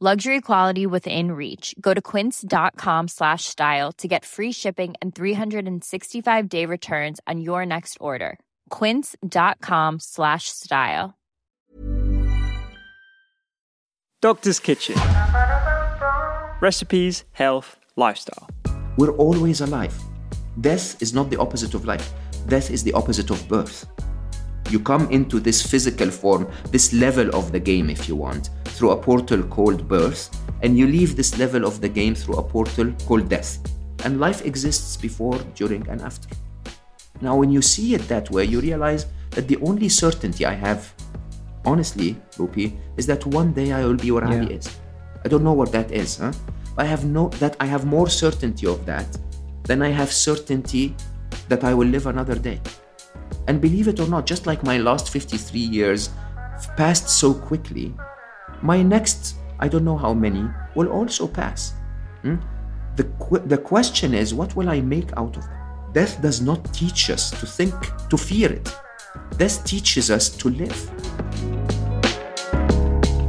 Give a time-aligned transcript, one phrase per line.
[0.00, 1.74] luxury quality within reach.
[1.80, 7.66] Go to quince.com slash style to get free shipping and 365 day returns on your
[7.66, 8.38] next order.
[8.70, 11.14] quince.com slash style.
[14.20, 14.96] Doctor's kitchen.
[16.60, 18.48] Recipes health lifestyle.
[18.96, 19.94] We're always alive.
[20.60, 22.12] Death is not the opposite of life.
[22.48, 23.86] Death is the opposite of birth.
[24.70, 28.92] You come into this physical form, this level of the game, if you want, through
[28.92, 30.30] a portal called birth,
[30.62, 33.58] and you leave this level of the game through a portal called death.
[34.04, 36.28] And life exists before, during, and after.
[37.20, 40.94] Now, when you see it that way, you realize that the only certainty I have,
[41.64, 44.38] honestly, Rupi, is that one day I will be where yeah.
[44.38, 44.70] Ali is.
[45.24, 46.32] I don't know what that is, huh?
[46.76, 49.06] But I have no that I have more certainty of that
[49.64, 50.94] than I have certainty
[51.48, 52.60] that I will live another day.
[53.48, 56.10] And believe it or not, just like my last 53 years
[56.76, 57.94] passed so quickly,
[58.62, 61.74] my next, I don't know how many, will also pass.
[62.22, 62.36] Hmm?
[62.96, 63.04] The,
[63.46, 65.58] the question is, what will I make out of them?
[65.92, 67.74] Death does not teach us to think,
[68.08, 68.74] to fear it.
[69.36, 70.90] Death teaches us to live.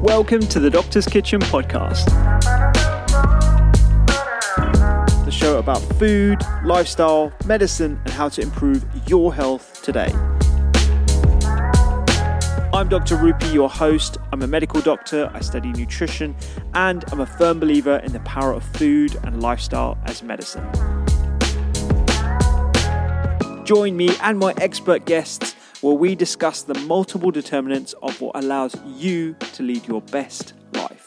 [0.01, 2.05] Welcome to the Doctor's Kitchen podcast
[5.25, 10.11] The show about food, lifestyle, medicine, and how to improve your health today.
[12.79, 13.17] I'm Dr.
[13.17, 14.17] Rupi, your host.
[14.31, 16.33] I'm a medical doctor, I study nutrition,
[16.73, 20.65] and I'm a firm believer in the power of food and lifestyle as medicine.
[23.65, 28.77] Join me and my expert guests where we discuss the multiple determinants of what allows
[28.85, 30.98] you to lead your best life.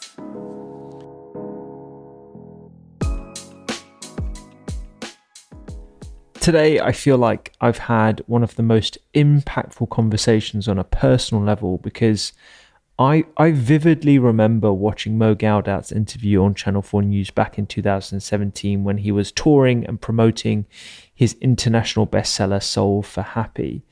[6.43, 11.41] Today, I feel like I've had one of the most impactful conversations on a personal
[11.41, 12.33] level because
[12.99, 18.83] I, I vividly remember watching Mo Gawdat's interview on Channel 4 News back in 2017
[18.83, 20.65] when he was touring and promoting
[21.15, 23.85] his international bestseller, Solve for Happy.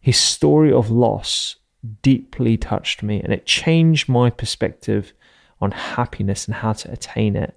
[0.00, 1.54] His story of loss
[2.02, 5.12] deeply touched me and it changed my perspective
[5.60, 7.56] on happiness and how to attain it.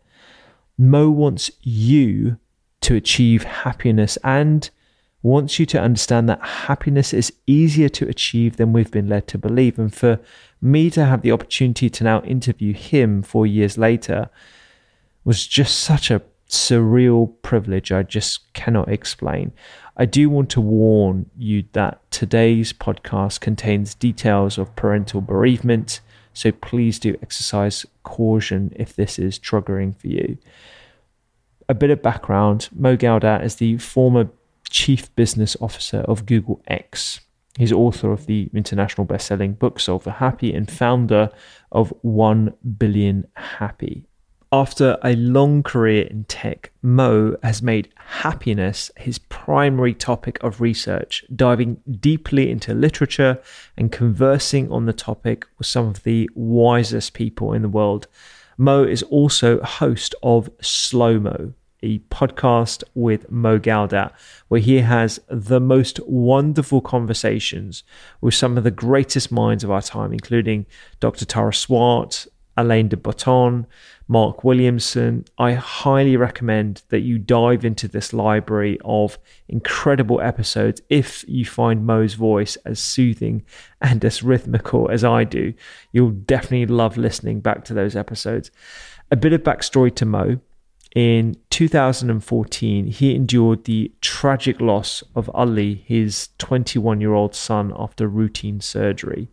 [0.78, 2.38] Mo wants you
[2.86, 4.70] to achieve happiness and
[5.24, 9.40] wants you to understand that happiness is easier to achieve than we've been led to
[9.40, 9.80] believe.
[9.80, 10.20] And for
[10.62, 14.30] me to have the opportunity to now interview him four years later
[15.24, 19.52] was just such a surreal privilege I just cannot explain.
[19.98, 26.02] I do want to warn you that today's podcast contains details of parental bereavement,
[26.34, 30.38] so please do exercise caution if this is triggering for you
[31.68, 34.30] a bit of background Mo Gawdat is the former
[34.70, 37.22] chief business officer of Google X.
[37.58, 41.30] He's author of the international best-selling book Solve for Happy and founder
[41.72, 44.06] of 1 Billion Happy.
[44.52, 51.26] After a long career in tech, Mo has made happiness his primary topic of research,
[51.36, 53.42] diving deeply into literature
[53.76, 58.08] and conversing on the topic with some of the wisest people in the world
[58.58, 64.14] Mo is also host of Slo Mo, a podcast with Mo Gawdat,
[64.48, 67.84] where he has the most wonderful conversations
[68.22, 70.66] with some of the greatest minds of our time, including
[71.00, 71.26] Dr.
[71.26, 73.68] Tara Swart, Alain de Botton,
[74.08, 75.26] Mark Williamson.
[75.38, 79.18] I highly recommend that you dive into this library of
[79.48, 83.44] incredible episodes if you find Mo's voice as soothing
[83.82, 85.54] and as rhythmical as I do.
[85.92, 88.52] You'll definitely love listening back to those episodes.
[89.12, 90.40] A bit of backstory to Mo.
[90.96, 98.08] In 2014, he endured the tragic loss of Ali, his 21 year old son, after
[98.08, 99.30] routine surgery.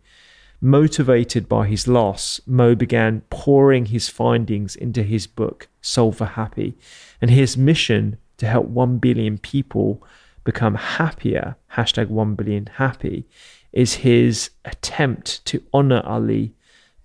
[0.65, 6.77] Motivated by his loss, Mo began pouring his findings into his book, Solve for Happy,
[7.21, 10.01] and his mission to help 1 billion people
[10.45, 13.25] become happier, hashtag 1 billion happy,
[13.73, 16.53] is his attempt to honor Ali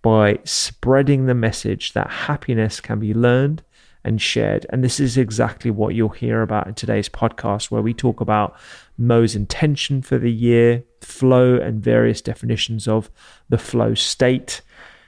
[0.02, 3.64] by spreading the message that happiness can be learned
[4.04, 4.66] and shared.
[4.70, 8.56] And this is exactly what you'll hear about in today's podcast, where we talk about
[8.96, 13.10] Mo's intention for the year, flow, and various definitions of
[13.48, 14.60] the flow state,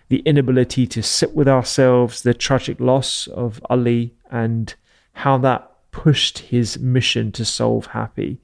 [0.08, 4.74] the inability to sit with ourselves, the tragic loss of Ali, and
[5.12, 8.40] how that pushed his mission to solve happy,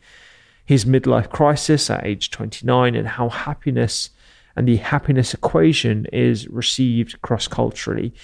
[0.64, 4.10] his midlife crisis at age 29, and how happiness
[4.56, 8.14] and the happiness equation is received cross culturally.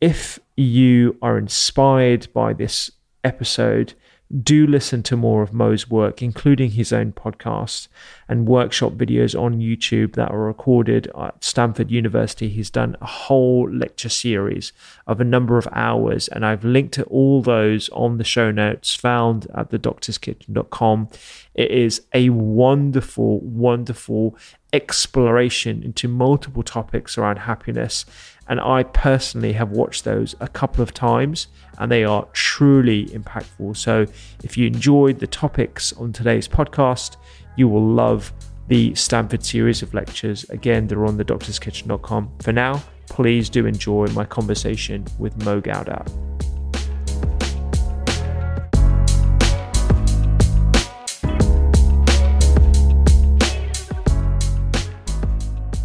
[0.00, 2.90] If you are inspired by this
[3.24, 3.94] episode,
[4.42, 7.88] do listen to more of Mo's work, including his own podcast
[8.28, 12.48] and workshop videos on YouTube that are recorded at Stanford University.
[12.48, 14.72] He's done a whole lecture series
[15.08, 18.94] of a number of hours, and I've linked to all those on the show notes
[18.94, 21.08] found at thedoctorskitchen.com.
[21.54, 24.38] It is a wonderful, wonderful
[24.72, 28.04] exploration into multiple topics around happiness.
[28.50, 31.46] And I personally have watched those a couple of times
[31.78, 33.76] and they are truly impactful.
[33.76, 34.04] So
[34.42, 37.16] if you enjoyed the topics on today's podcast,
[37.56, 38.32] you will love
[38.66, 40.44] the Stanford series of lectures.
[40.50, 42.38] Again, they're on thedoctorskitchen.com.
[42.42, 45.62] For now, please do enjoy my conversation with Mo.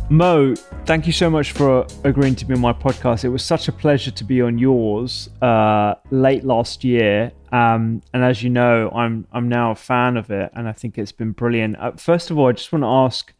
[0.09, 0.53] Mo,
[0.85, 3.23] thank you so much for agreeing to be on my podcast.
[3.23, 8.23] It was such a pleasure to be on yours uh, late last year, um, and
[8.23, 11.31] as you know, I'm I'm now a fan of it, and I think it's been
[11.31, 11.77] brilliant.
[11.79, 13.33] Uh, first of all, I just want to ask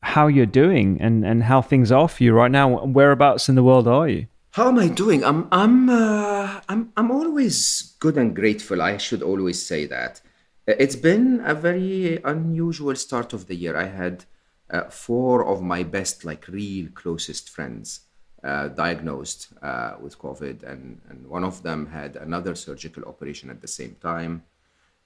[0.00, 2.86] how you're doing and, and how things are for you right now.
[2.86, 4.26] Whereabouts in the world are you?
[4.52, 5.22] How am I doing?
[5.22, 8.80] I'm I'm uh, I'm I'm always good and grateful.
[8.80, 10.22] I should always say that.
[10.66, 13.76] It's been a very unusual start of the year.
[13.76, 14.24] I had
[14.70, 18.00] uh, four of my best, like real closest friends
[18.42, 23.60] uh, diagnosed uh, with COVID, and, and one of them had another surgical operation at
[23.60, 24.44] the same time.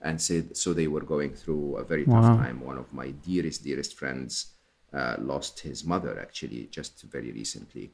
[0.00, 2.60] And said, so they were going through a very tough time.
[2.60, 4.52] One of my dearest, dearest friends
[4.92, 7.90] uh, lost his mother actually just very recently.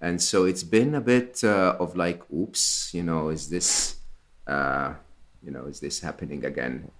[0.00, 3.96] And so it's been a bit uh, of like, oops, you know, is this,
[4.46, 4.94] uh,
[5.42, 6.92] you know, is this happening again?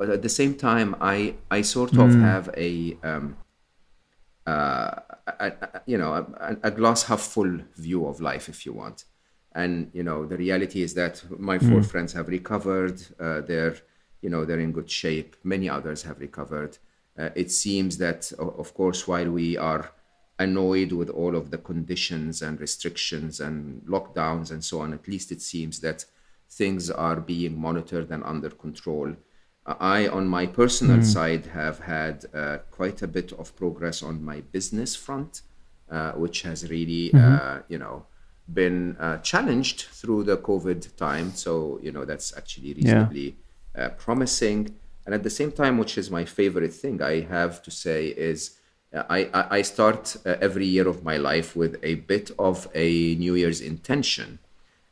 [0.00, 2.22] But at the same time, I I sort of mm.
[2.22, 3.36] have a, um,
[4.46, 4.92] uh,
[5.26, 9.04] a, a, you know a, a, glass half full view of life, if you want.
[9.54, 11.90] And you know the reality is that my four mm.
[11.90, 12.96] friends have recovered.
[13.20, 13.76] Uh, they're
[14.22, 15.36] you know they're in good shape.
[15.44, 16.78] Many others have recovered.
[17.18, 19.92] Uh, it seems that of course while we are
[20.38, 25.30] annoyed with all of the conditions and restrictions and lockdowns and so on, at least
[25.30, 26.06] it seems that
[26.48, 29.14] things are being monitored and under control
[29.66, 31.04] I, on my personal mm.
[31.04, 35.42] side, have had uh, quite a bit of progress on my business front,
[35.90, 37.34] uh, which has really, mm-hmm.
[37.34, 38.06] uh, you know,
[38.52, 41.32] been uh, challenged through the COVID time.
[41.32, 43.36] So, you know, that's actually reasonably
[43.76, 43.86] yeah.
[43.86, 44.74] Uh, promising.
[45.06, 48.58] And at the same time, which is my favorite thing, I have to say, is
[48.92, 53.34] uh, I, I start every year of my life with a bit of a New
[53.36, 54.40] Year's intention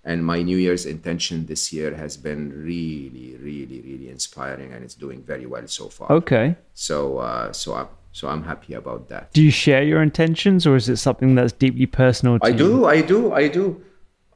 [0.05, 4.95] and my new year's intention this year has been really really really inspiring and it's
[4.95, 9.33] doing very well so far okay so uh, so i'm so i'm happy about that
[9.33, 13.01] do you share your intentions or is it something that's deeply personal i do i
[13.01, 13.83] do i do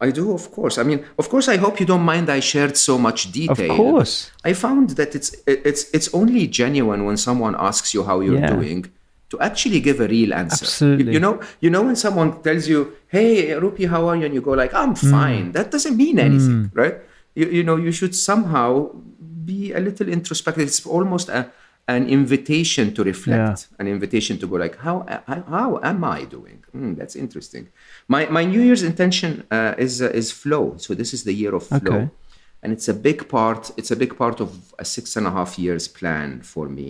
[0.02, 0.78] I do, of course.
[0.78, 1.46] I mean, of course.
[1.46, 2.28] I hope you don't mind.
[2.28, 3.70] I shared so much detail.
[3.70, 4.32] Of course.
[4.44, 8.52] I found that it's it's it's only genuine when someone asks you how you're yeah.
[8.56, 8.90] doing,
[9.32, 10.64] to actually give a real answer.
[10.66, 11.06] Absolutely.
[11.06, 14.34] You, you, know, you know when someone tells you, "Hey, Rupi, how are you?" and
[14.34, 15.10] you go like, "I'm hmm.
[15.16, 15.52] fine." Mm.
[15.56, 16.70] That doesn't mean anything, mm.
[16.82, 16.96] right?
[17.34, 18.92] You, you know, you should somehow
[19.50, 20.64] be a little introspective.
[20.68, 21.40] It's almost a
[21.88, 23.80] an invitation to reflect, yeah.
[23.80, 24.96] an invitation to go like, "How
[25.26, 27.64] how, how am I doing?" Mm, that's interesting.
[28.14, 30.76] My my New Year's intention uh, is uh, is flow.
[30.84, 31.96] So this is the year of flow.
[32.00, 32.10] Okay.
[32.62, 33.72] And it's a big part.
[33.78, 36.88] It's a big part of a six and a half years plan for me.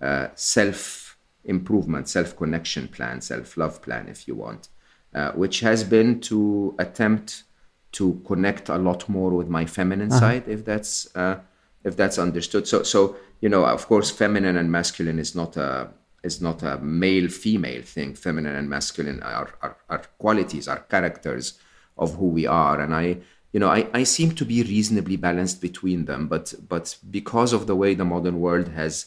[0.00, 0.99] Uh, self
[1.44, 4.68] improvement, self connection plan, self love plan, if you want,
[5.14, 7.44] uh, which has been to attempt
[7.92, 10.20] to connect a lot more with my feminine uh-huh.
[10.20, 11.40] side, if that's uh,
[11.84, 12.68] if that's understood.
[12.68, 15.88] So, so you know, of course, feminine and masculine is not a
[16.22, 18.14] is not a male female thing.
[18.14, 21.58] Feminine and masculine are, are, are qualities, are characters
[21.96, 23.18] of who we are, and I
[23.52, 27.66] you know I, I seem to be reasonably balanced between them but but because of
[27.66, 29.06] the way the modern world has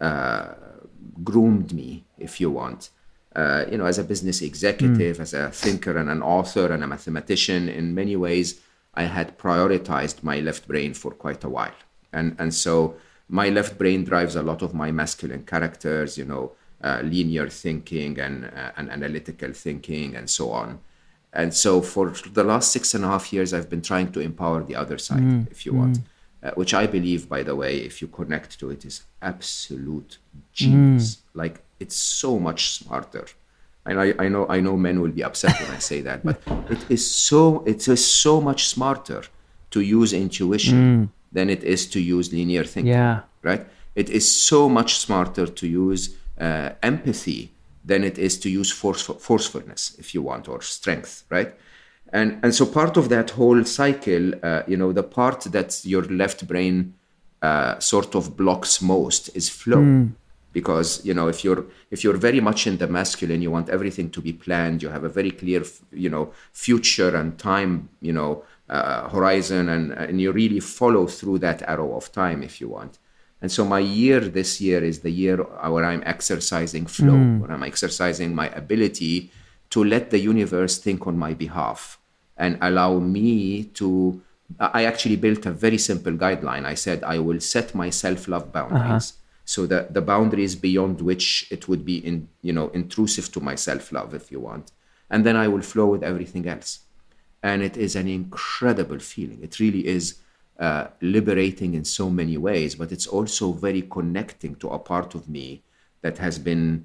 [0.00, 0.54] uh,
[1.22, 2.90] groomed me, if you want.
[3.34, 5.20] Uh, you know, as a business executive, mm.
[5.20, 8.60] as a thinker and an author and a mathematician, in many ways,
[8.94, 11.78] I had prioritized my left brain for quite a while.
[12.12, 12.96] And, and so
[13.28, 16.52] my left brain drives a lot of my masculine characters, you know,
[16.82, 20.80] uh, linear thinking and, uh, and analytical thinking and so on.
[21.32, 24.64] And so for the last six and a half years, I've been trying to empower
[24.64, 25.50] the other side, mm.
[25.50, 26.02] if you want, mm.
[26.42, 30.18] Uh, which I believe, by the way, if you connect to it, is absolute
[30.52, 31.16] genius.
[31.16, 31.20] Mm.
[31.34, 33.26] Like it's so much smarter.
[33.86, 36.40] And I, I know I know men will be upset when I say that, but
[36.70, 39.22] it is so it is so much smarter
[39.70, 41.08] to use intuition mm.
[41.32, 42.92] than it is to use linear thinking.
[42.92, 43.20] Yeah.
[43.42, 43.66] Right.
[43.94, 47.50] It is so much smarter to use uh, empathy
[47.84, 51.54] than it is to use forceful, forcefulness, if you want, or strength, right?
[52.12, 56.02] And and so part of that whole cycle, uh, you know, the part that your
[56.04, 56.94] left brain
[57.42, 59.78] uh, sort of blocks most is flow.
[59.78, 60.12] Mm.
[60.52, 64.10] Because you know, if you're if you're very much in the masculine, you want everything
[64.10, 64.82] to be planned.
[64.82, 65.62] You have a very clear,
[65.92, 71.40] you know, future and time, you know, uh, horizon, and and you really follow through
[71.40, 72.98] that arrow of time, if you want.
[73.40, 77.40] And so my year this year is the year where I'm exercising flow, mm.
[77.40, 79.30] where I'm exercising my ability
[79.70, 81.98] to let the universe think on my behalf
[82.36, 84.22] and allow me to.
[84.58, 86.64] I actually built a very simple guideline.
[86.64, 89.12] I said I will set my self-love boundaries.
[89.12, 89.24] Uh-huh.
[89.44, 93.54] So that the boundaries beyond which it would be in, you know, intrusive to my
[93.54, 94.72] self-love, if you want,
[95.08, 96.80] and then I will flow with everything else,
[97.42, 99.40] and it is an incredible feeling.
[99.42, 100.16] It really is
[100.60, 105.30] uh, liberating in so many ways, but it's also very connecting to a part of
[105.30, 105.62] me
[106.02, 106.84] that has been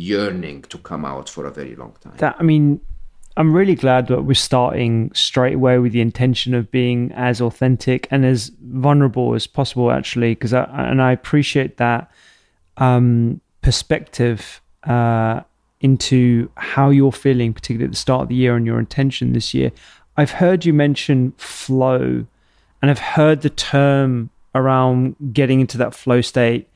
[0.00, 2.14] yearning to come out for a very long time.
[2.16, 2.80] That I mean,
[3.36, 8.08] I'm really glad that we're starting straight away with the intention of being as authentic
[8.10, 12.10] and as vulnerable as possible, actually, because I and I appreciate that
[12.76, 15.42] um, perspective uh,
[15.80, 19.54] into how you're feeling, particularly at the start of the year and your intention this
[19.54, 19.70] year.
[20.16, 22.26] I've heard you mention flow
[22.82, 26.68] and I've heard the term around getting into that flow state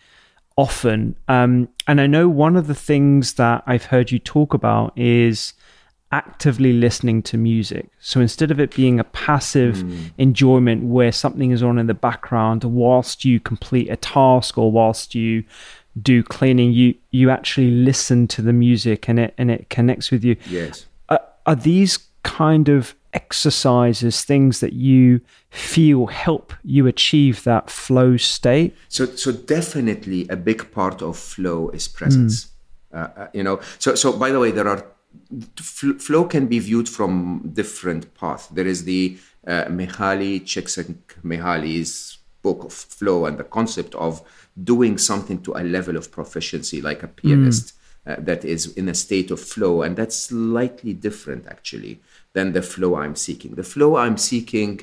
[0.57, 1.17] often.
[1.29, 5.55] Um, and I know one of the things that I've heard you talk about is
[6.13, 7.91] actively listening to music.
[7.99, 10.13] So instead of it being a passive mm.
[10.17, 15.17] enjoyment where something is on in the background whilst you complete a task or whilst
[15.17, 15.43] you
[16.01, 20.25] do cleaning, you you actually listen to the music and it and it connects with
[20.25, 20.37] you.
[20.49, 20.87] Yes.
[21.09, 28.17] Uh, are these kind of exercises, things that you feel help you achieve that flow
[28.17, 28.77] state?
[28.89, 32.47] So, so definitely a big part of flow is presence.
[32.47, 32.51] Mm.
[32.93, 34.85] Uh, uh, you know, so so by the way, there are
[35.57, 38.49] flow can be viewed from different paths.
[38.49, 39.17] There is the
[39.47, 44.23] uh, Mihaly Csikszentmihalyi's book of flow and the concept of
[44.63, 47.67] doing something to a level of proficiency, like a pianist.
[47.67, 47.73] Mm.
[48.07, 51.99] Uh, that is in a state of flow, and that's slightly different actually
[52.35, 53.55] than the flow I'm seeking.
[53.55, 54.83] The flow I'm seeking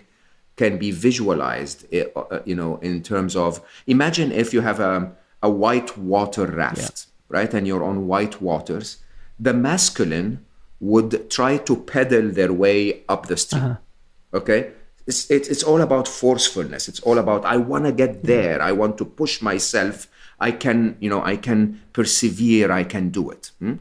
[0.55, 5.11] can be visualized, eh, uh, you know, in terms of imagine if you have a,
[5.43, 7.37] a white water raft, yeah.
[7.37, 8.97] right, and you're on white waters.
[9.39, 10.43] The masculine
[10.79, 13.63] would try to pedal their way up the stream.
[13.63, 14.37] Uh-huh.
[14.39, 14.71] Okay,
[15.05, 16.87] it's, it's, it's all about forcefulness.
[16.87, 18.61] It's all about I want to get there.
[18.61, 20.07] I want to push myself.
[20.41, 22.71] I can, you know, I can persevere.
[22.71, 23.51] I can do it.
[23.59, 23.75] Hmm?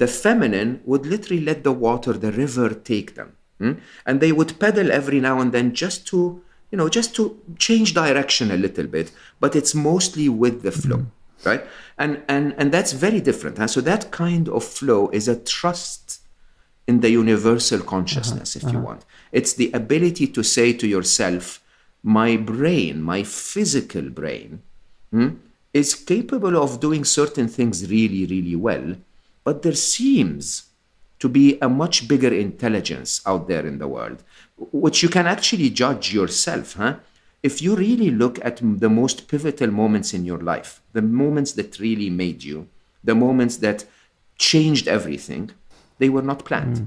[0.00, 3.36] the feminine would literally let the water, the river, take them.
[3.58, 3.72] Hmm?
[4.06, 7.92] And they would pedal every now and then just to, you know, just to change
[7.92, 10.96] direction a little bit, but it's mostly with the flow.
[10.96, 11.48] Mm-hmm.
[11.48, 11.62] Right.
[11.98, 13.58] And and and that's very different.
[13.58, 13.66] Huh?
[13.66, 16.20] So that kind of flow is a trust
[16.86, 18.58] in the universal consciousness, uh-huh.
[18.58, 18.78] if uh-huh.
[18.78, 19.04] you want.
[19.32, 21.62] It's the ability to say to yourself,
[22.02, 24.62] my brain, my physical brain,
[25.10, 25.30] hmm,
[25.72, 28.94] is capable of doing certain things really, really well
[29.44, 30.66] but there seems
[31.18, 34.22] to be a much bigger intelligence out there in the world,
[34.56, 36.74] which you can actually judge yourself.
[36.74, 36.96] Huh?
[37.42, 41.78] If you really look at the most pivotal moments in your life, the moments that
[41.78, 42.68] really made you,
[43.02, 43.84] the moments that
[44.38, 45.50] changed everything,
[45.98, 46.76] they were not planned.
[46.76, 46.86] Mm.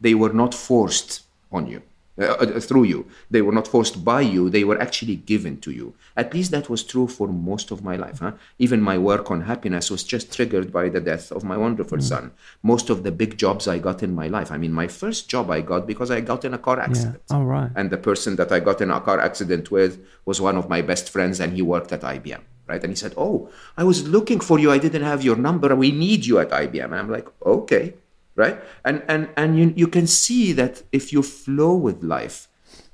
[0.00, 1.22] They were not forced
[1.52, 1.82] on you.
[2.20, 3.06] Uh, uh, through you.
[3.30, 5.94] They were not forced by you, they were actually given to you.
[6.14, 8.18] At least that was true for most of my life.
[8.18, 8.32] Huh?
[8.58, 12.02] Even my work on happiness was just triggered by the death of my wonderful mm.
[12.02, 12.32] son.
[12.62, 15.50] Most of the big jobs I got in my life, I mean, my first job
[15.50, 17.22] I got because I got in a car accident.
[17.30, 17.38] Yeah.
[17.38, 17.70] Oh, right.
[17.74, 20.82] And the person that I got in a car accident with was one of my
[20.82, 22.42] best friends, and he worked at IBM.
[22.66, 22.84] Right?
[22.84, 23.48] And he said, Oh,
[23.78, 24.70] I was looking for you.
[24.70, 25.74] I didn't have your number.
[25.74, 26.84] We need you at IBM.
[26.84, 27.94] And I'm like, Okay
[28.42, 32.38] right and and and you, you can see that if you flow with life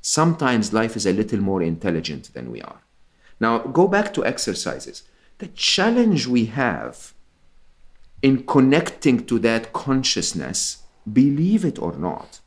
[0.00, 2.80] sometimes life is a little more intelligent than we are
[3.40, 4.96] now go back to exercises
[5.38, 6.94] the challenge we have
[8.22, 10.58] in connecting to that consciousness
[11.20, 12.40] believe it or not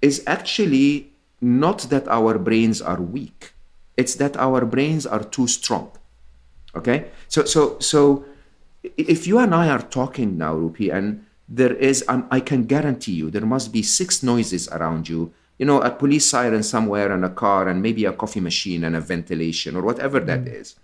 [0.00, 3.52] is actually not that our brains are weak,
[3.96, 5.90] it's that our brains are too strong.
[6.74, 7.10] Okay?
[7.28, 8.24] So, so, so
[8.96, 13.12] if you and I are talking now, Rupi, and there is, um, I can guarantee
[13.12, 15.32] you, there must be six noises around you.
[15.58, 18.94] You know, a police siren somewhere and a car and maybe a coffee machine and
[18.96, 20.60] a ventilation or whatever that mm.
[20.60, 20.76] is.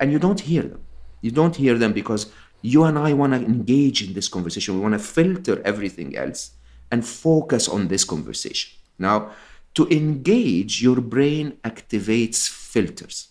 [0.00, 0.82] And you don't hear them.
[1.20, 2.32] You don't hear them because
[2.62, 4.74] you and I want to engage in this conversation.
[4.74, 6.52] We want to filter everything else
[6.90, 8.78] and focus on this conversation.
[8.98, 9.30] Now,
[9.74, 13.28] to engage, your brain activates filters,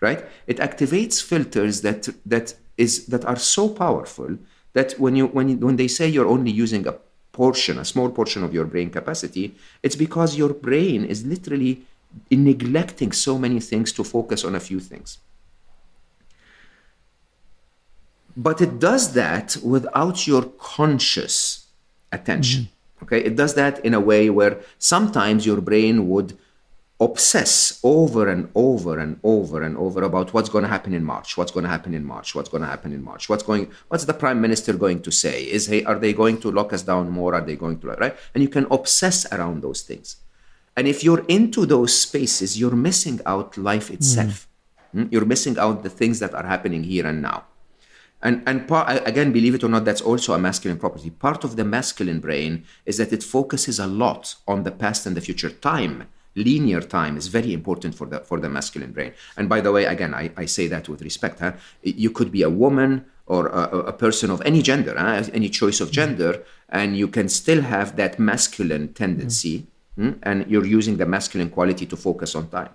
[0.00, 0.24] right?
[0.46, 4.36] It activates filters that that is that are so powerful
[4.76, 6.94] that when you when you, when they say you're only using a
[7.32, 9.46] portion, a small portion of your brain capacity,
[9.82, 11.72] it's because your brain is literally
[12.30, 15.18] neglecting so many things to focus on a few things.
[18.36, 20.44] But it does that without your
[20.76, 21.36] conscious
[22.12, 22.62] attention.
[22.62, 23.04] Mm-hmm.
[23.04, 26.36] Okay, it does that in a way where sometimes your brain would
[26.98, 31.36] obsess over and over and over and over about what's going to happen in March,
[31.36, 34.06] what's going to happen in March, what's going to happen in March, what's going, what's
[34.06, 35.42] the prime minister going to say?
[35.44, 37.34] Is he, are they going to lock us down more?
[37.34, 38.16] Are they going to, right?
[38.34, 40.16] And you can obsess around those things.
[40.74, 44.48] And if you're into those spaces, you're missing out life itself.
[44.94, 45.12] Mm.
[45.12, 47.44] You're missing out the things that are happening here and now.
[48.22, 51.10] And, and part, again, believe it or not, that's also a masculine property.
[51.10, 55.14] Part of the masculine brain is that it focuses a lot on the past and
[55.14, 55.50] the future.
[55.50, 56.06] Time
[56.36, 59.12] linear time is very important for the for the masculine brain.
[59.36, 61.40] And by the way, again, I, I say that with respect.
[61.40, 61.52] Huh?
[61.82, 65.24] You could be a woman or a, a person of any gender, huh?
[65.32, 69.66] any choice of gender, and you can still have that masculine tendency,
[69.98, 70.18] mm-hmm.
[70.22, 72.70] and you're using the masculine quality to focus on time.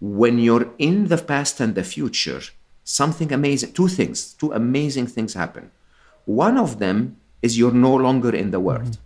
[0.00, 2.42] When you're in the past and the future,
[2.82, 5.70] something amazing, two things, two amazing things happen.
[6.24, 8.84] One of them is you're no longer in the world.
[8.84, 9.03] Mm-hmm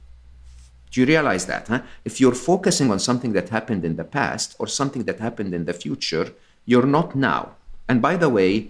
[0.90, 1.68] do you realize that?
[1.68, 1.82] Huh?
[2.04, 5.64] If you're focusing on something that happened in the past or something that happened in
[5.64, 6.32] the future,
[6.64, 7.56] you're not now.
[7.88, 8.68] And by the way,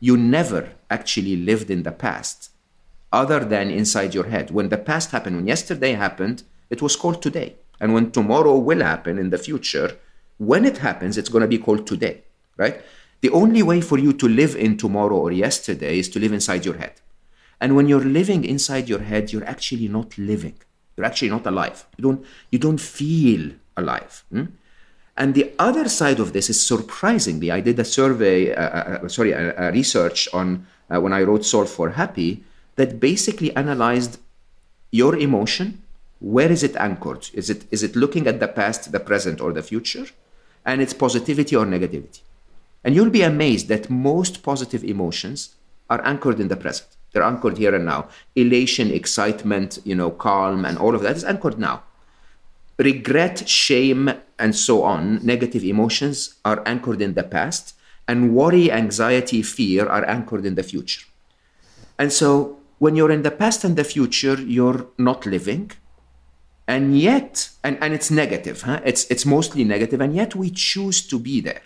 [0.00, 2.50] you never actually lived in the past
[3.12, 4.50] other than inside your head.
[4.50, 7.56] When the past happened, when yesterday happened, it was called today.
[7.80, 9.96] And when tomorrow will happen in the future,
[10.36, 12.22] when it happens, it's going to be called today,
[12.56, 12.80] right?
[13.20, 16.64] The only way for you to live in tomorrow or yesterday is to live inside
[16.64, 16.94] your head.
[17.60, 20.54] And when you're living inside your head, you're actually not living.
[20.98, 21.86] You're actually not alive.
[21.96, 24.24] You don't, you don't feel alive.
[24.32, 24.46] Hmm?
[25.16, 29.08] And the other side of this is surprisingly, I did a survey, uh, uh, uh
[29.08, 32.42] sorry, a, a, research on uh, when I wrote Solve for Happy
[32.74, 34.18] that basically analyzed
[34.90, 35.82] your emotion.
[36.18, 37.30] Where is it anchored?
[37.32, 40.06] Is it, is it looking at the past, the present, or the future?
[40.64, 42.22] And its positivity or negativity.
[42.82, 45.54] And you'll be amazed that most positive emotions
[45.88, 46.88] are anchored in the present.
[47.12, 48.08] They're anchored here and now.
[48.36, 51.82] Elation, excitement, you know, calm, and all of that is anchored now.
[52.78, 57.74] Regret, shame, and so on, negative emotions are anchored in the past,
[58.06, 61.06] and worry, anxiety, fear are anchored in the future.
[61.98, 65.72] And so when you're in the past and the future, you're not living.
[66.66, 68.80] And yet, and, and it's negative, huh?
[68.84, 71.62] it's, it's mostly negative, and yet we choose to be there.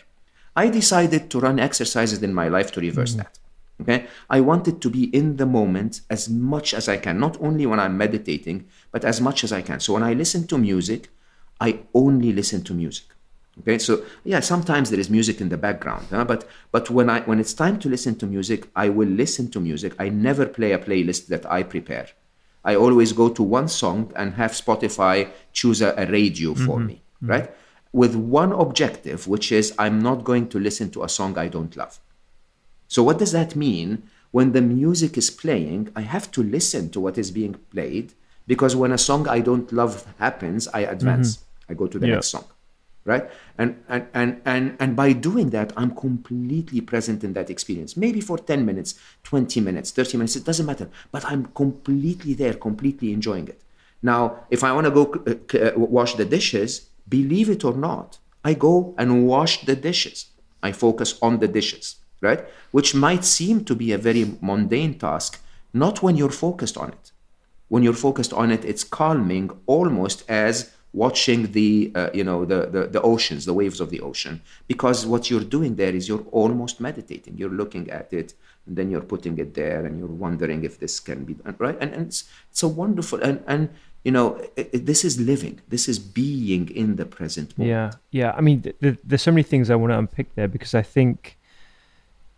[0.54, 3.18] I decided to run exercises in my life to reverse mm-hmm.
[3.18, 3.38] that.
[3.82, 7.36] Okay, I want it to be in the moment as much as I can, not
[7.40, 9.80] only when I'm meditating, but as much as I can.
[9.80, 11.08] So when I listen to music,
[11.60, 13.06] I only listen to music.
[13.60, 16.24] Okay, so yeah, sometimes there is music in the background, huh?
[16.24, 19.60] but but when I when it's time to listen to music, I will listen to
[19.60, 19.92] music.
[19.98, 22.08] I never play a playlist that I prepare.
[22.64, 26.86] I always go to one song and have Spotify choose a, a radio for mm-hmm.
[26.86, 27.50] me, right?
[27.92, 31.76] With one objective, which is I'm not going to listen to a song I don't
[31.76, 32.00] love.
[32.92, 34.02] So, what does that mean?
[34.32, 38.12] When the music is playing, I have to listen to what is being played
[38.46, 41.28] because when a song I don't love happens, I advance.
[41.36, 41.72] Mm-hmm.
[41.72, 42.14] I go to the yeah.
[42.16, 42.44] next song.
[43.06, 43.30] Right?
[43.56, 47.96] And, and and and and by doing that, I'm completely present in that experience.
[47.96, 50.90] Maybe for 10 minutes, 20 minutes, 30 minutes, it doesn't matter.
[51.10, 53.62] But I'm completely there, completely enjoying it.
[54.02, 58.18] Now, if I want to go uh, uh, wash the dishes, believe it or not,
[58.44, 60.26] I go and wash the dishes.
[60.62, 62.44] I focus on the dishes right?
[62.70, 65.40] Which might seem to be a very mundane task,
[65.74, 67.12] not when you're focused on it.
[67.68, 72.66] When you're focused on it, it's calming almost as watching the uh, you know the,
[72.66, 76.26] the the oceans the waves of the ocean because what you're doing there is you're
[76.30, 78.34] almost meditating you're looking at it
[78.66, 81.78] and then you're putting it there and you're wondering if this can be done right
[81.80, 83.70] and, and it's, it's a wonderful and and
[84.04, 87.70] you know it, it, this is living this is being in the present moment.
[87.70, 90.48] yeah yeah i mean th- th- there's so many things i want to unpick there
[90.48, 91.38] because i think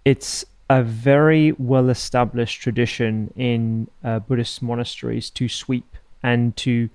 [0.05, 6.89] it's a very well established tradition in uh, Buddhist monasteries to sweep and to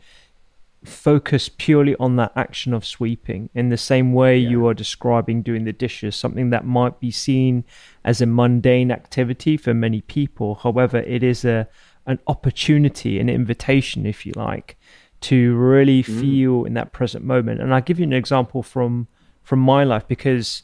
[0.83, 4.49] focus purely on that action of sweeping in the same way yeah.
[4.49, 7.63] you are describing doing the dishes, something that might be seen
[8.05, 10.55] as a mundane activity for many people.
[10.55, 11.67] However, it is a
[12.05, 14.77] an opportunity, an invitation, if you like,
[15.21, 16.19] to really mm.
[16.19, 17.61] feel in that present moment.
[17.61, 19.07] And I'll give you an example from
[19.43, 20.63] from my life because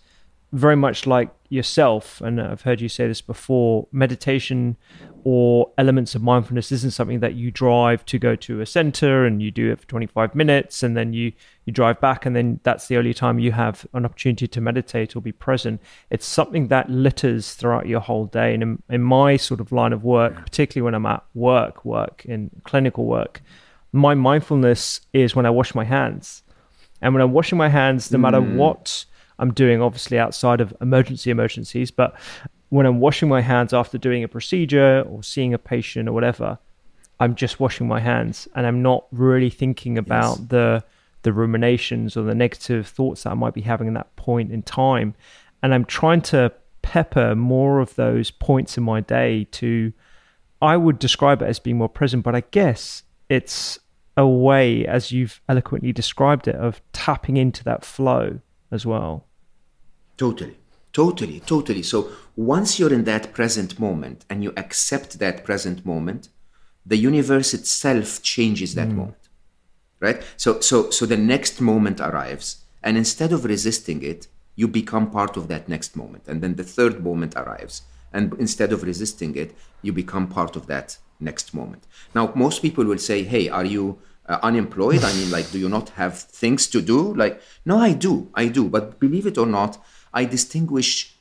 [0.55, 4.77] very much like yourself, and I've heard you say this before, meditation
[5.25, 9.41] or elements of mindfulness isn't something that you drive to go to a center and
[9.41, 11.31] you do it for 25 minutes and then you
[11.65, 15.15] you drive back and then that's the only time you have an opportunity to meditate
[15.15, 15.81] or be present.
[16.11, 18.53] It's something that litters throughout your whole day.
[18.53, 22.23] And in, in my sort of line of work particularly when i'm at work work
[22.25, 23.41] in clinical work
[23.91, 26.43] my mindfulness is when i wash my hands.
[27.01, 28.55] And when i'm washing my hands no matter mm.
[28.55, 29.05] what
[29.39, 32.15] i'm doing obviously outside of emergency emergencies but
[32.69, 36.59] when I'm washing my hands after doing a procedure or seeing a patient or whatever,
[37.19, 40.47] I'm just washing my hands and I'm not really thinking about yes.
[40.49, 40.83] the
[41.21, 44.61] the ruminations or the negative thoughts that I might be having in that point in
[44.61, 45.15] time.
[45.63, 46.51] And I'm trying to
[46.83, 49.91] pepper more of those points in my day to
[50.61, 53.79] I would describe it as being more present, but I guess it's
[54.15, 58.39] a way, as you've eloquently described it, of tapping into that flow
[58.71, 59.24] as well.
[60.17, 60.57] Totally.
[60.93, 61.83] Totally, totally.
[61.83, 66.29] So once you're in that present moment and you accept that present moment,
[66.85, 68.95] the universe itself changes that mm.
[68.95, 69.29] moment.
[69.99, 70.23] Right?
[70.37, 75.35] So so so the next moment arrives and instead of resisting it, you become part
[75.35, 76.27] of that next moment.
[76.27, 77.81] And then the third moment arrives.
[78.13, 81.85] And instead of resisting it, you become part of that next moment.
[82.13, 85.03] Now, most people will say, Hey, are you uh, unemployed?
[85.03, 87.13] I mean, like, do you not have things to do?
[87.15, 88.29] Like, no, I do.
[88.33, 88.69] I do.
[88.69, 89.83] But believe it or not,
[90.15, 91.13] I distinguish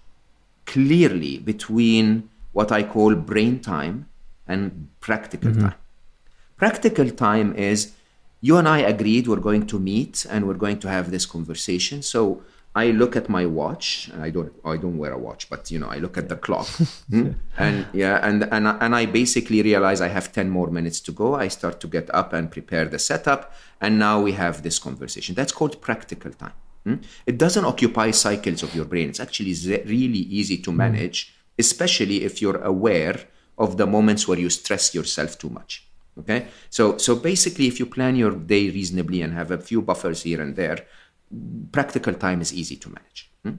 [0.64, 4.08] clearly between what I call brain time
[4.46, 5.62] and practical mm-hmm.
[5.62, 5.74] time.
[6.56, 7.92] Practical time is
[8.40, 12.02] you and I agreed we're going to meet and we're going to have this conversation.
[12.02, 12.42] So
[12.76, 14.10] I look at my watch.
[14.20, 14.52] I don't.
[14.64, 16.66] I don't wear a watch, but you know, I look at the clock,
[17.10, 17.30] hmm?
[17.56, 21.36] and yeah, and and and I basically realize I have ten more minutes to go.
[21.36, 25.36] I start to get up and prepare the setup, and now we have this conversation.
[25.36, 26.54] That's called practical time.
[26.84, 26.96] Hmm?
[27.26, 29.08] It doesn't occupy cycles of your brain.
[29.08, 30.76] It's actually really easy to hmm.
[30.76, 33.20] manage, especially if you're aware
[33.56, 35.86] of the moments where you stress yourself too much.
[36.16, 40.22] Okay, so so basically, if you plan your day reasonably and have a few buffers
[40.22, 40.86] here and there,
[41.72, 43.30] practical time is easy to manage.
[43.42, 43.54] Hmm?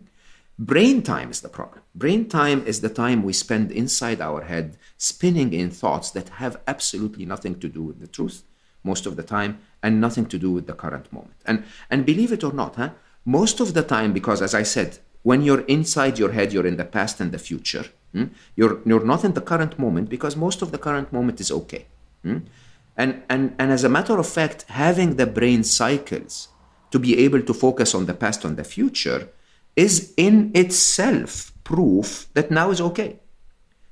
[0.58, 1.82] Brain time is the problem.
[1.94, 6.62] Brain time is the time we spend inside our head spinning in thoughts that have
[6.66, 8.44] absolutely nothing to do with the truth
[8.86, 11.36] most of the time and nothing to do with the current moment.
[11.46, 12.92] And and believe it or not, huh?
[13.26, 16.78] Most of the time, because as I said, when you're inside your head, you're in
[16.78, 17.86] the past and the future.
[18.14, 18.26] Hmm?
[18.56, 21.88] You're, you're not in the current moment because most of the current moment is okay.
[22.24, 22.40] Hmm?
[22.96, 26.50] And, and, and as a matter of fact, having the brain cycles
[26.92, 29.30] to be able to focus on the past and the future
[29.76, 33.20] is in itself proof that now is okay.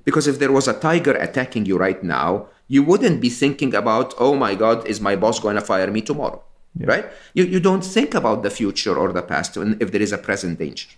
[0.06, 4.14] Because if there was a tiger attacking you right now, you wouldn't be thinking about,
[4.20, 6.44] oh my God, is my boss going to fire me tomorrow?
[6.78, 6.88] Yeah.
[6.88, 7.06] right?
[7.34, 10.60] You, you don't think about the future or the past if there is a present
[10.60, 10.90] danger.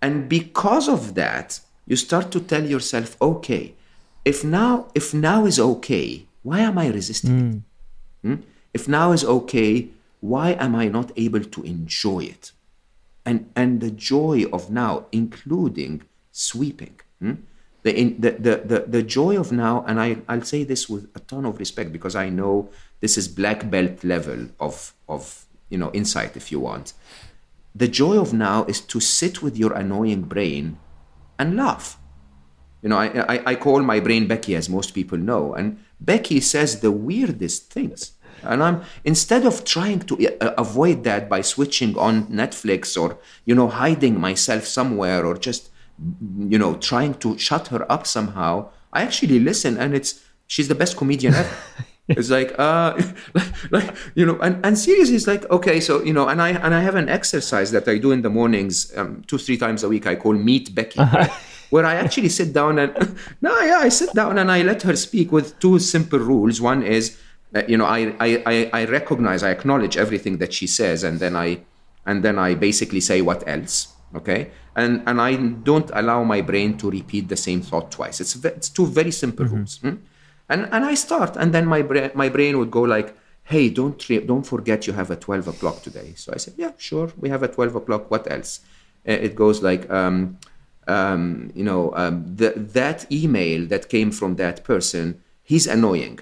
[0.00, 3.74] And because of that, you start to tell yourself, okay,
[4.24, 7.56] if now if now is okay, why am I resisting mm.
[7.56, 7.62] it?
[8.26, 8.42] Hmm?
[8.72, 9.88] If now is okay,
[10.20, 12.52] why am I not able to enjoy it?
[13.24, 17.00] And and the joy of now, including sweeping.
[17.20, 17.34] Hmm?
[17.82, 21.10] The, in, the, the, the, the joy of now, and I, I'll say this with
[21.16, 22.70] a ton of respect because I know
[23.02, 26.94] this is black belt level of, of you know, insight, if you want.
[27.74, 30.78] The joy of now is to sit with your annoying brain
[31.38, 31.98] and laugh.
[32.80, 36.40] You know, I, I, I call my brain Becky, as most people know, and Becky
[36.40, 38.12] says the weirdest things.
[38.44, 43.54] And I'm instead of trying to uh, avoid that by switching on Netflix or you
[43.54, 45.70] know hiding myself somewhere or just
[46.38, 50.74] you know trying to shut her up somehow, I actually listen, and it's she's the
[50.74, 51.56] best comedian ever.
[52.18, 52.98] it's like uh
[53.34, 56.50] like, like, you know and, and seriously it's like okay so you know and i
[56.50, 59.82] and i have an exercise that i do in the mornings um, two three times
[59.82, 61.28] a week i call meet becky uh-huh.
[61.70, 62.92] where i actually sit down and
[63.40, 66.82] no yeah i sit down and i let her speak with two simple rules one
[66.82, 67.18] is
[67.52, 71.36] that you know I, I i recognize i acknowledge everything that she says and then
[71.36, 71.60] i
[72.06, 76.76] and then i basically say what else okay and and i don't allow my brain
[76.78, 79.56] to repeat the same thought twice it's it's two very simple mm-hmm.
[79.56, 79.96] rules hmm?
[80.48, 83.98] And, and I start, and then my, bra- my brain would go like, hey, don't,
[84.26, 86.14] don't forget you have a 12 o'clock today.
[86.16, 88.10] So I said, yeah, sure, we have a 12 o'clock.
[88.10, 88.60] What else?
[89.04, 90.38] It goes like, um,
[90.86, 96.20] um, you know, um, the, that email that came from that person, he's annoying.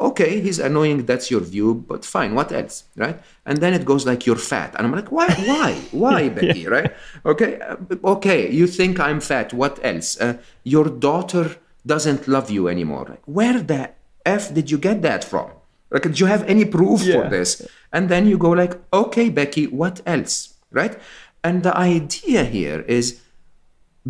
[0.00, 3.20] okay, he's annoying, that's your view, but fine, what else, right?
[3.46, 4.74] And then it goes like, you're fat.
[4.76, 6.68] And I'm like, why, why, why, Becky, yeah.
[6.68, 6.92] right?
[7.24, 10.20] Okay, uh, okay, you think I'm fat, what else?
[10.20, 11.56] Uh, your daughter
[11.88, 13.06] doesn't love you anymore.
[13.08, 13.90] Like, where the
[14.24, 15.50] F did you get that from?
[15.90, 17.14] Like, do you have any proof yeah.
[17.14, 17.66] for this?
[17.92, 20.94] And then you go like, okay, Becky, what else, right?
[21.42, 23.20] And the idea here is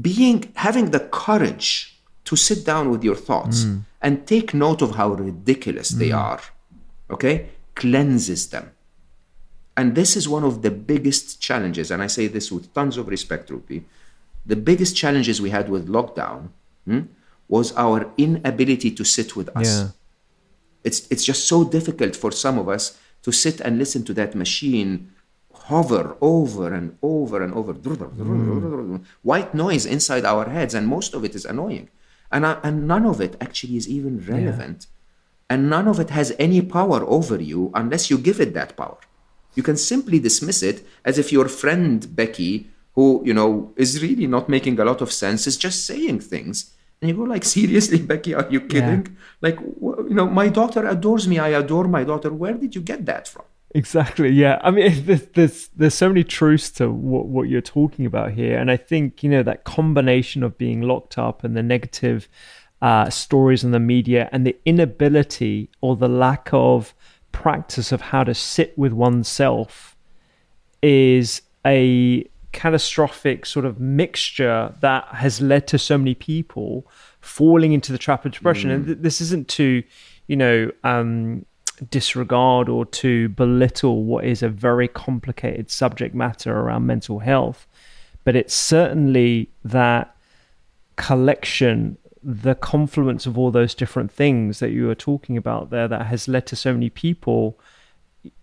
[0.08, 1.68] being, having the courage
[2.24, 3.82] to sit down with your thoughts mm.
[4.02, 5.98] and take note of how ridiculous mm.
[6.00, 6.40] they are,
[7.10, 8.72] okay, cleanses them.
[9.76, 13.06] And this is one of the biggest challenges, and I say this with tons of
[13.06, 13.84] respect, Rupi.
[14.44, 16.48] The biggest challenges we had with lockdown
[16.84, 17.02] hmm,
[17.48, 19.80] was our inability to sit with us.
[19.80, 19.88] Yeah.
[20.84, 24.34] It's, it's just so difficult for some of us to sit and listen to that
[24.34, 25.12] machine
[25.52, 27.74] hover over and over and over.
[27.74, 29.04] Mm.
[29.22, 31.88] White noise inside our heads, and most of it is annoying
[32.30, 35.54] and, uh, and none of it actually is even relevant yeah.
[35.54, 38.98] and none of it has any power over you unless you give it that power
[39.54, 44.26] you can simply dismiss it as if your friend becky who you know is really
[44.26, 48.00] not making a lot of sense is just saying things and you go like seriously
[48.12, 49.12] becky are you kidding yeah.
[49.40, 53.06] like you know my daughter adores me i adore my daughter where did you get
[53.06, 54.30] that from Exactly.
[54.30, 54.58] Yeah.
[54.62, 58.58] I mean, there's, there's there's so many truths to what what you're talking about here,
[58.58, 62.28] and I think you know that combination of being locked up and the negative
[62.80, 66.94] uh, stories in the media and the inability or the lack of
[67.32, 69.96] practice of how to sit with oneself
[70.82, 76.86] is a catastrophic sort of mixture that has led to so many people
[77.20, 78.70] falling into the trap of depression.
[78.70, 78.74] Mm.
[78.74, 79.82] And th- this isn't to,
[80.26, 81.44] you know, um,
[81.90, 87.66] disregard or to belittle what is a very complicated subject matter around mental health,
[88.24, 90.16] but it's certainly that
[90.96, 96.06] collection, the confluence of all those different things that you were talking about there that
[96.06, 97.58] has led to so many people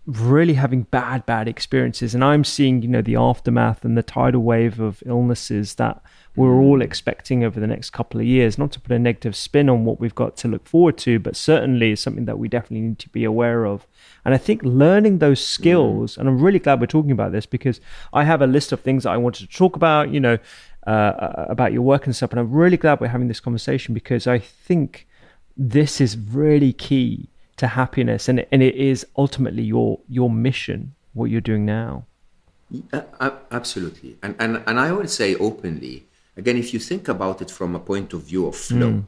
[0.06, 4.42] really having bad bad experiences and i'm seeing you know the aftermath and the tidal
[4.42, 6.02] wave of illnesses that
[6.36, 6.62] we're mm.
[6.62, 8.58] all expecting over the next couple of years.
[8.58, 11.34] Not to put a negative spin on what we've got to look forward to, but
[11.34, 13.86] certainly is something that we definitely need to be aware of.
[14.24, 15.44] And I think learning those mm.
[15.44, 17.80] skills, and I'm really glad we're talking about this because
[18.12, 20.38] I have a list of things that I wanted to talk about, you know,
[20.86, 22.30] uh, uh about your work and stuff.
[22.30, 25.08] And I'm really glad we're having this conversation because I think
[25.56, 31.26] this is really key to happiness, and and it is ultimately your your mission, what
[31.30, 32.06] you're doing now.
[33.50, 37.74] Absolutely, and and and I would say openly Again, if you think about it from
[37.74, 39.04] a point of view of flow, mm.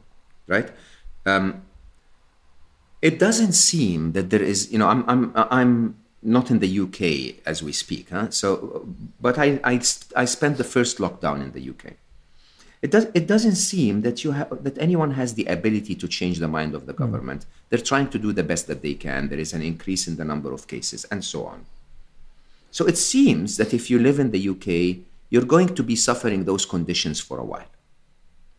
[0.47, 0.69] right?
[1.25, 1.61] Um,
[3.01, 7.45] it doesn't seem that there is, you know, I'm, I'm, I'm not in the UK
[7.45, 8.31] as we speak, huh?
[8.31, 8.87] So,
[9.21, 9.79] but I, I,
[10.15, 11.93] I spent the first lockdown in the UK.
[12.81, 13.07] It does.
[13.13, 16.73] It doesn't seem that you have that anyone has the ability to change the mind
[16.73, 16.97] of the mm.
[16.97, 17.41] government.
[17.41, 17.47] Mm.
[17.69, 19.27] They're trying to do the best that they can.
[19.27, 21.65] There is an increase in the number of cases, and so on.
[22.71, 26.45] So it seems that if you live in the UK, you're going to be suffering
[26.45, 27.71] those conditions for a while.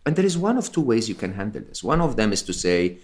[0.05, 1.85] And there is one of two ways you can handle this.
[1.85, 2.99] One of them is to say,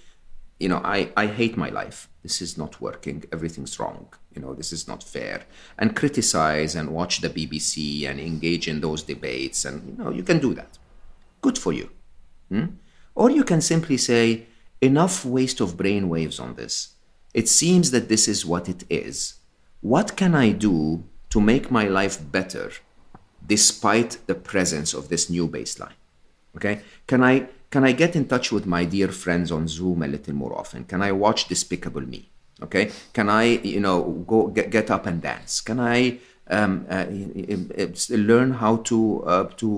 [0.59, 2.09] you know, I, I hate my life.
[2.23, 3.25] This is not working.
[3.33, 4.09] Everything's wrong.
[4.35, 5.45] You know, this is not fair.
[5.79, 9.65] And criticize and watch the BBC and engage in those debates.
[9.65, 10.79] And, you know, you can do that.
[11.47, 11.89] Good for you.
[12.51, 12.69] Hmm?
[13.15, 14.47] Or you can simply say,
[14.81, 16.75] enough waste of brain waves on this.
[17.41, 19.17] It seems that this is what it is.
[19.93, 22.67] What can I do to make my life better
[23.47, 25.97] despite the presence of this new baseline.
[26.57, 26.81] Okay?
[27.07, 30.35] Can I can I get in touch with my dear friends on Zoom a little
[30.35, 30.85] more often?
[30.85, 32.31] Can I watch Despicable Me?
[32.63, 32.91] Okay?
[33.13, 35.61] Can I, you know, go get, get up and dance?
[35.61, 37.07] Can I um, uh,
[38.31, 39.69] learn how to uh, to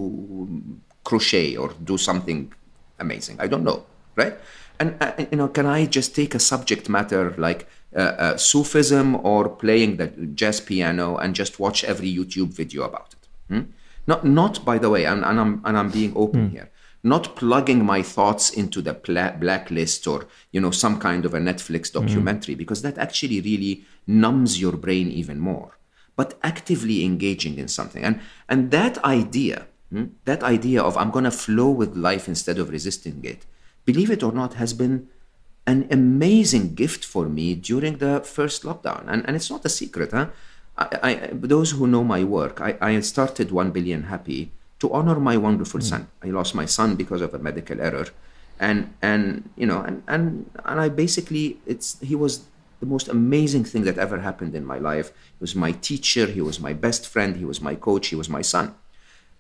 [1.09, 2.53] crochet or do something
[2.99, 3.37] amazing?
[3.45, 3.79] I don't know,
[4.21, 4.35] right?
[4.81, 7.67] And uh, you know, can I just take a subject matter like
[7.97, 10.09] uh, uh, Sufism or playing the
[10.41, 13.29] jazz piano and just watch every YouTube video about it?
[13.49, 13.63] Hmm?
[14.07, 16.53] Not, not by the way, and, and, I'm, and I'm being open mm.
[16.53, 16.71] here,
[17.03, 21.39] not plugging my thoughts into the pla- blacklist or you know some kind of a
[21.39, 22.01] Netflix hmm.
[22.01, 22.59] documentary mm.
[22.59, 25.73] because that actually really numbs your brain even more.
[26.17, 31.25] But actively engaging in something, and and that idea, hmm, that idea of I'm going
[31.25, 33.47] to flow with life instead of resisting it,
[33.85, 35.09] believe it or not, has been
[35.67, 40.13] an amazing gift for me during the first lockdown, and and it's not a secret,
[40.13, 40.29] huh?
[40.79, 45.19] I, I, those who know my work, I, I started 1 Billion Happy to honor
[45.19, 45.83] my wonderful mm.
[45.83, 46.09] son.
[46.23, 48.07] I lost my son because of a medical error.
[48.61, 52.45] And, and you know, and, and, and I basically, it's, he was
[52.81, 55.09] the most amazing thing that ever happened in my life.
[55.11, 58.29] He was my teacher, he was my best friend, he was my coach, he was
[58.29, 58.75] my son.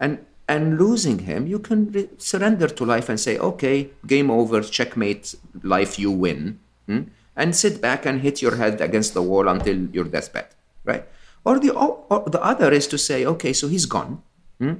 [0.00, 4.62] And, and losing him, you can re- surrender to life and say, okay, game over,
[4.62, 6.58] checkmate, life, you win.
[6.86, 7.02] Hmm?
[7.38, 10.48] and sit back and hit your head against the wall until your deathbed,
[10.84, 11.06] right?
[11.44, 14.22] Or the, or the other is to say, okay, so he's gone,
[14.58, 14.74] hmm?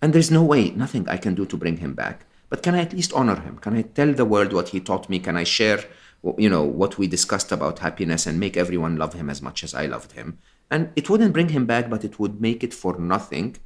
[0.00, 2.24] and there's no way, nothing I can do to bring him back.
[2.48, 3.58] But can I at least honor him?
[3.58, 5.18] Can I tell the world what he taught me?
[5.18, 5.80] Can I share,
[6.38, 9.74] you know, what we discussed about happiness and make everyone love him as much as
[9.74, 10.38] I loved him?
[10.70, 13.56] And it wouldn't bring him back, but it would make it for nothing.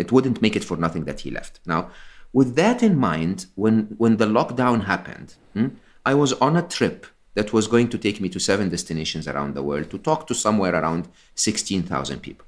[0.00, 1.60] It wouldn't make it for nothing that he left.
[1.66, 1.90] Now,
[2.32, 5.68] with that in mind, when when the lockdown happened, hmm,
[6.04, 9.54] I was on a trip that was going to take me to seven destinations around
[9.54, 12.46] the world to talk to somewhere around 16,000 people.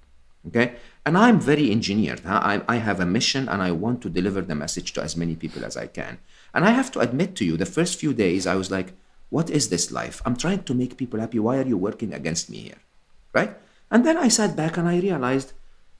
[0.48, 0.74] Okay?
[1.06, 2.20] And I'm very engineered.
[2.20, 2.40] Huh?
[2.42, 5.36] I, I have a mission and I want to deliver the message to as many
[5.36, 6.18] people as I can.
[6.52, 8.92] And I have to admit to you, the first few days, I was like,
[9.30, 10.20] what is this life?
[10.26, 11.38] I'm trying to make people happy.
[11.38, 12.82] Why are you working against me here?
[13.32, 13.56] Right?
[13.90, 15.52] And then I sat back and I realized,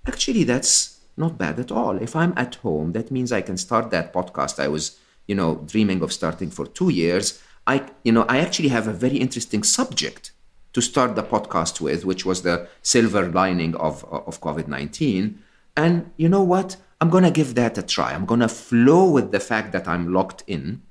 [0.07, 1.97] actually, that's not bad at all.
[1.97, 5.57] If I'm at home, that means I can start that podcast I was, you know,
[5.67, 9.63] dreaming of starting for two years I, you know, I actually have a very interesting
[9.63, 10.33] subject
[10.73, 15.39] to start the podcast with, which was the silver lining of, of COVID 19.
[15.77, 16.77] And you know what?
[17.01, 18.13] I'm going to give that a try.
[18.13, 20.83] I'm going to flow with the fact that I'm locked in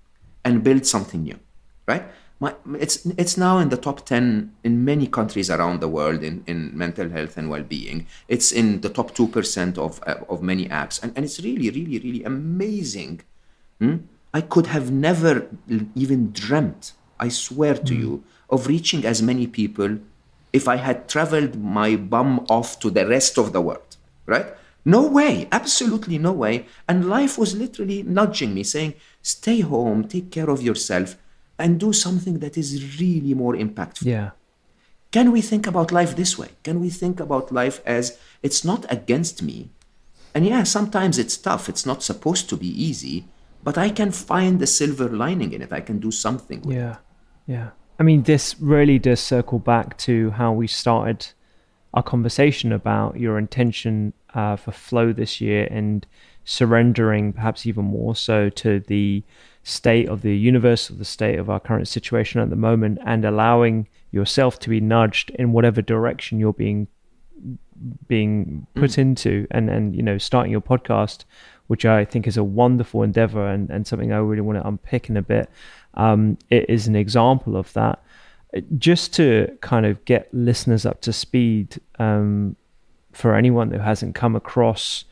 [0.44, 1.40] and build something new,
[1.88, 2.04] right?
[2.42, 6.44] My, it's, it's now in the top 10 in many countries around the world in,
[6.48, 8.08] in mental health and well being.
[8.28, 11.02] It's in the top 2% of, of many apps.
[11.02, 13.22] And, and it's really, really, really amazing
[13.80, 13.98] hmm?
[14.34, 15.48] I could have never
[15.96, 18.00] even dreamt, I swear to mm.
[18.00, 20.00] you, of reaching as many people
[20.54, 24.48] if I had traveled my bum off to the rest of the world, right?
[24.84, 26.66] No way, absolutely no way.
[26.88, 31.18] And life was literally nudging me, saying, stay home, take care of yourself,
[31.62, 34.06] and do something that is really more impactful.
[34.06, 34.32] Yeah.
[35.12, 36.50] Can we think about life this way?
[36.64, 39.70] Can we think about life as it's not against me?
[40.34, 41.70] And yeah, sometimes it's tough.
[41.70, 43.26] It's not supposed to be easy
[43.64, 45.72] but I can find the silver lining in it.
[45.72, 46.64] I can do something.
[46.70, 46.98] yeah, it.
[47.48, 47.70] yeah.
[48.00, 51.28] I mean, this really does circle back to how we started
[51.94, 56.08] our conversation about your intention uh, for flow this year and
[56.46, 59.24] surrendering, perhaps even more so, to the
[59.64, 63.26] state of the universe, or the state of our current situation at the moment, and
[63.26, 66.88] allowing yourself to be nudged in whatever direction you're being
[68.08, 68.98] being put mm.
[69.00, 71.26] into, and and you know, starting your podcast
[71.72, 75.08] which I think is a wonderful endeavor and, and something I really want to unpick
[75.08, 75.50] in a bit.
[75.94, 78.04] Um, it is an example of that.
[78.78, 82.58] Just to kind of get listeners up to speed um,
[83.14, 85.06] for anyone who hasn't come across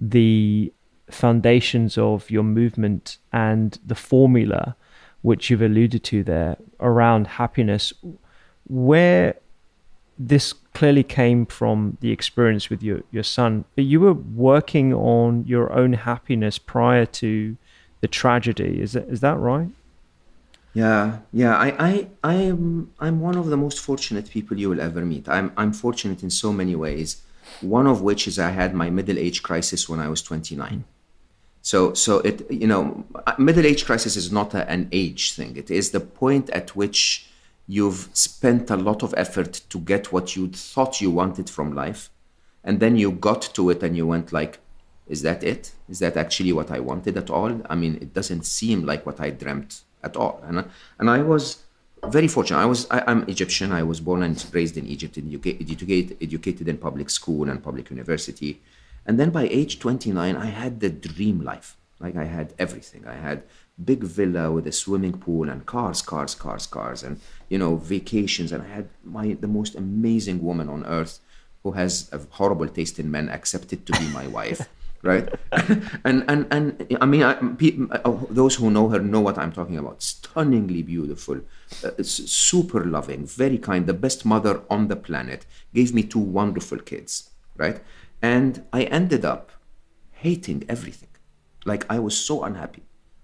[0.00, 0.72] the
[1.10, 4.76] foundations of your movement and the formula
[5.22, 7.92] which you've alluded to there around happiness,
[8.66, 9.34] where
[10.18, 15.44] this clearly came from the experience with your, your son, but you were working on
[15.46, 17.56] your own happiness prior to
[18.00, 18.80] the tragedy.
[18.80, 19.68] Is that, is that right?
[20.72, 21.56] Yeah, yeah.
[21.56, 25.28] I, I, I am, I'm one of the most fortunate people you will ever meet.
[25.28, 27.22] I'm, I'm fortunate in so many ways.
[27.60, 30.84] One of which is I had my middle age crisis when I was 29.
[31.62, 33.04] So, so it, you know,
[33.38, 35.56] middle age crisis is not a, an age thing.
[35.56, 37.30] It is the point at which
[37.70, 42.10] you've spent a lot of effort to get what you thought you wanted from life
[42.64, 44.58] and then you got to it and you went like
[45.06, 48.44] is that it is that actually what i wanted at all i mean it doesn't
[48.44, 50.64] seem like what i dreamt at all and,
[50.98, 51.62] and i was
[52.08, 52.58] very fortunate.
[52.58, 53.72] I was I, am egyptian.
[53.72, 58.60] I was born and raised in egypt educated, educated in public school and public university.
[59.06, 61.76] And then by age 29 i had the dream life.
[61.98, 63.06] Like i had everything.
[63.06, 63.42] I had
[63.82, 68.52] big villa with a swimming pool and cars, cars, cars, cars, and you know vacations.
[68.52, 71.20] And I had my the most amazing woman on earth
[71.62, 74.68] who has a horrible taste in men accepted to be my wife.
[75.02, 75.28] Right?
[76.04, 79.78] And and and i mean I, uh, those who know her know what i'm talking
[79.78, 80.02] about.
[80.02, 81.40] Stunningly beautiful
[81.84, 85.46] uh, super loving very kind the best mother on the planet.
[85.74, 87.80] Gave me two wonderful kids right?
[88.22, 89.50] And i ended up
[90.12, 91.08] hating everything.
[91.64, 92.82] Like i was so unhappy.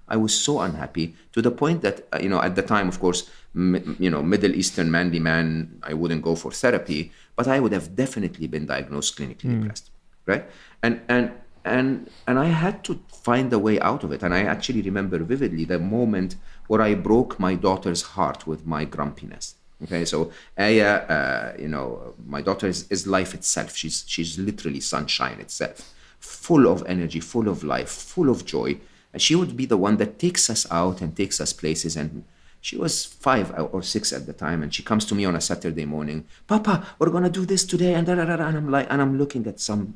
[0.09, 3.01] I was so unhappy to the point that uh, you know at the time, of
[3.01, 7.59] course, m- you know, Middle Eastern manly man, I wouldn't go for therapy, but I
[7.61, 9.61] would have definitely been diagnosed clinically mm.
[9.61, 9.91] depressed,
[10.27, 10.45] right?
[10.83, 11.33] And and
[11.67, 14.23] and and I had to find a way out of it.
[14.23, 16.37] And I actually remember vividly the moment
[16.69, 19.55] where I broke my daughter's heart with my grumpiness.
[19.85, 23.77] Okay, so Aya, uh, you know, my daughter is, is life itself.
[23.77, 28.79] She's she's literally sunshine itself, full of energy, full of life, full of joy
[29.17, 31.97] and she would be the one that takes us out and takes us places.
[31.97, 32.25] And
[32.61, 34.63] she was five or six at the time.
[34.63, 37.95] And she comes to me on a Saturday morning, Papa, we're to do this today.
[37.95, 39.95] And, and I'm like, and I'm looking at some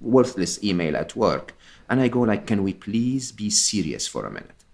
[0.00, 1.54] worthless email at work.
[1.88, 4.64] And I go like, can we please be serious for a minute?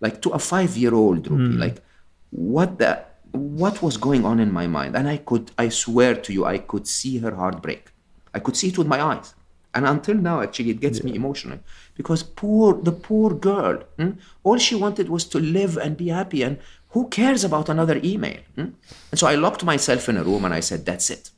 [0.00, 1.58] Like to a five-year-old, mm.
[1.58, 1.82] like
[2.30, 4.96] what the what was going on in my mind?
[4.96, 7.90] And I could, I swear to you, I could see her heartbreak.
[8.34, 9.34] I could see it with my eyes.
[9.74, 11.06] And until now, actually, it gets yeah.
[11.06, 11.58] me emotional
[11.94, 14.12] because poor, the poor girl, hmm?
[14.42, 16.42] all she wanted was to live and be happy.
[16.42, 16.58] And
[16.90, 18.38] who cares about another email?
[18.54, 18.70] Hmm?
[19.10, 21.30] And so I locked myself in a room and I said, that's it.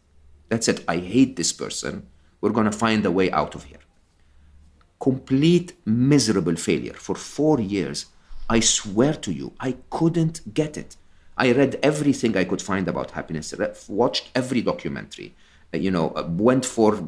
[0.48, 0.84] That's it.
[0.86, 2.06] I hate this person.
[2.41, 3.78] We're going to find a way out of here.
[5.01, 8.07] Complete miserable failure for four years.
[8.51, 10.97] I swear to you, I couldn't get it.
[11.36, 13.55] I read everything I could find about happiness,
[13.89, 15.34] watched every documentary,
[15.72, 17.03] uh, you know, uh, went for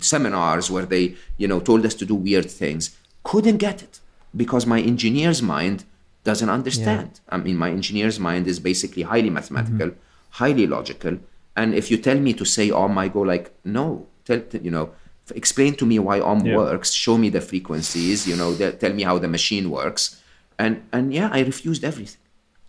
[0.00, 2.96] seminars where they, you know, told us to do weird things.
[3.22, 4.00] Couldn't get it
[4.34, 5.84] because my engineer's mind
[6.24, 7.10] doesn't understand.
[7.14, 7.34] Yeah.
[7.34, 10.00] I mean, my engineer's mind is basically highly mathematical, mm-hmm.
[10.30, 11.18] highly logical.
[11.54, 14.90] And if you tell me to say Om, I go like, no, tell, you know,
[15.34, 16.56] explain to me why Om yeah.
[16.56, 20.22] works, show me the frequencies, you know, tell me how the machine works.
[20.58, 22.20] And, and yeah, I refused everything.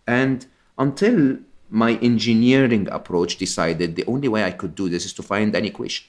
[0.07, 0.45] And
[0.77, 1.37] until
[1.69, 5.65] my engineering approach decided the only way I could do this is to find an
[5.65, 6.07] equation.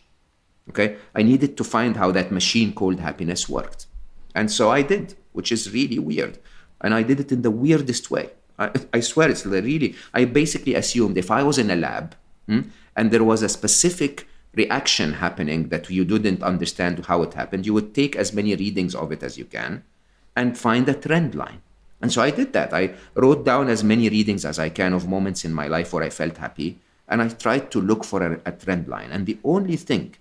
[0.71, 3.87] Okay, I needed to find how that machine called happiness worked.
[4.35, 6.39] And so I did, which is really weird.
[6.81, 8.31] And I did it in the weirdest way.
[8.59, 12.15] I, I swear it's really, I basically assumed if I was in a lab
[12.47, 12.61] hmm,
[12.95, 14.28] and there was a specific
[14.59, 18.95] reaction happening that you didn't understand how it happened, you would take as many readings
[18.95, 19.83] of it as you can
[20.37, 21.63] and find a trend line.
[22.01, 22.73] And so I did that.
[22.73, 26.05] I wrote down as many readings as I can of moments in my life where
[26.05, 26.79] I felt happy,
[27.09, 29.11] and I tried to look for a, a, trend line.
[29.11, 30.15] And the only thing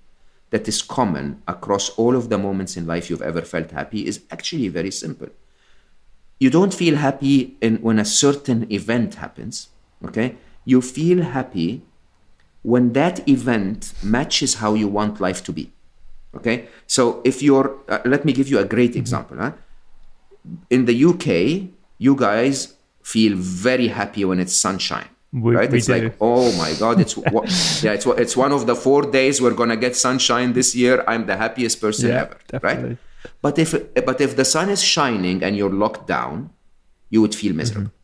[0.50, 4.22] that is common across all of the moments in life you've ever felt happy is
[4.32, 5.28] actually very simple.
[6.40, 9.70] You don't feel happy in, when a certain event happens,
[10.06, 10.38] okay?
[10.66, 11.82] You feel happy
[12.64, 15.72] when that event matches how you want life to be,
[16.36, 16.68] okay?
[16.88, 19.38] So if you're, uh, let me give you a great example.
[19.38, 19.52] Huh?
[20.70, 25.08] in the UK, you guys feel very happy when it's sunshine.
[25.34, 25.70] We, right?
[25.70, 25.94] We it's do.
[25.94, 27.18] like, oh my God, it's
[27.84, 31.04] yeah, it's it's one of the four days we're gonna get sunshine this year.
[31.08, 32.90] I'm the happiest person yeah, ever, definitely.
[32.90, 32.98] right?
[33.42, 36.52] But if but if the sun is shining and you're locked down,
[37.10, 37.97] you would feel miserable, mm-hmm.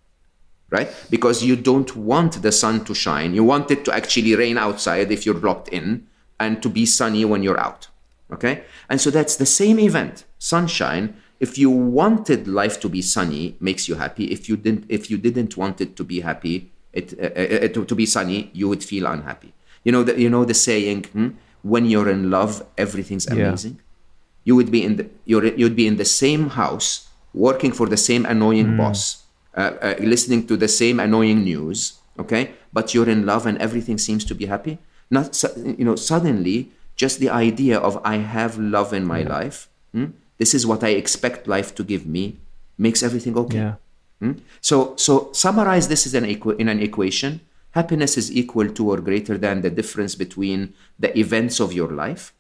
[0.74, 0.90] Right?
[1.10, 3.34] Because you don't want the sun to shine.
[3.34, 6.08] You want it to actually rain outside if you're locked in,
[6.40, 7.88] and to be sunny when you're out.
[8.32, 13.56] Okay, and so that's the same event, sunshine if you wanted life to be sunny
[13.60, 17.08] makes you happy if you didn't if you didn't want it to be happy it
[17.20, 19.52] uh, uh, uh, to, to, be sunny you would feel unhappy
[19.84, 21.30] you know the, you know the saying hmm?
[21.64, 23.82] when you're in love everything's amazing yeah.
[24.46, 27.98] you would be in the you're, you'd be in the same house working for the
[27.98, 28.78] same annoying mm.
[28.78, 29.23] boss
[29.56, 33.98] uh, uh, listening to the same annoying news okay but you're in love and everything
[33.98, 34.78] seems to be happy
[35.10, 35.44] not
[35.78, 39.30] you know suddenly just the idea of i have love in my yeah.
[39.30, 40.06] life hmm?
[40.38, 42.38] this is what I expect life to give me,
[42.78, 43.58] makes everything okay.
[43.58, 43.76] Yeah.
[44.20, 44.34] Hmm?
[44.62, 47.42] So, so summarize this as an equ- in an equation.
[47.72, 52.34] Happiness is equal to or greater than the difference between the events of your life,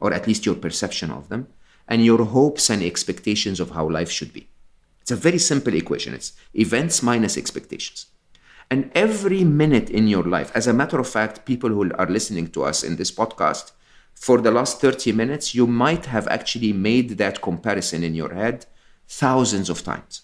[0.00, 1.46] or at least your perception of them,
[1.88, 4.48] and your hopes and expectations of how life should be.
[5.04, 6.14] It's a very simple equation.
[6.14, 8.06] It's events minus expectations.
[8.70, 12.46] And every minute in your life, as a matter of fact, people who are listening
[12.52, 13.72] to us in this podcast,
[14.14, 18.64] for the last 30 minutes, you might have actually made that comparison in your head
[19.06, 20.22] thousands of times.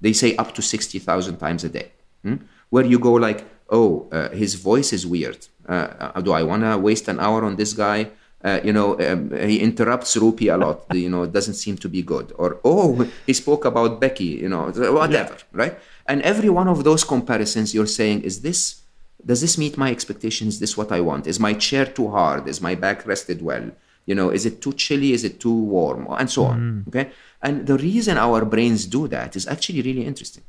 [0.00, 1.90] They say up to 60,000 times a day,
[2.22, 2.36] hmm?
[2.70, 5.48] where you go like, oh, uh, his voice is weird.
[5.68, 8.10] Uh, uh do I want to waste an hour on this guy?
[8.44, 10.84] Uh, you know, um, he interrupts Rupi a lot.
[10.92, 12.32] You know, it doesn't seem to be good.
[12.36, 14.24] Or oh, he spoke about Becky.
[14.42, 15.44] You know, whatever, yeah.
[15.52, 15.78] right?
[16.06, 18.82] And every one of those comparisons, you're saying, is this
[19.24, 20.54] does this meet my expectations?
[20.54, 21.26] Is this what I want?
[21.26, 22.48] Is my chair too hard?
[22.48, 23.70] Is my back rested well?
[24.04, 25.12] You know, is it too chilly?
[25.12, 26.08] Is it too warm?
[26.10, 26.84] And so on.
[26.84, 26.88] Mm.
[26.88, 27.10] Okay.
[27.40, 30.42] And the reason our brains do that is actually really interesting.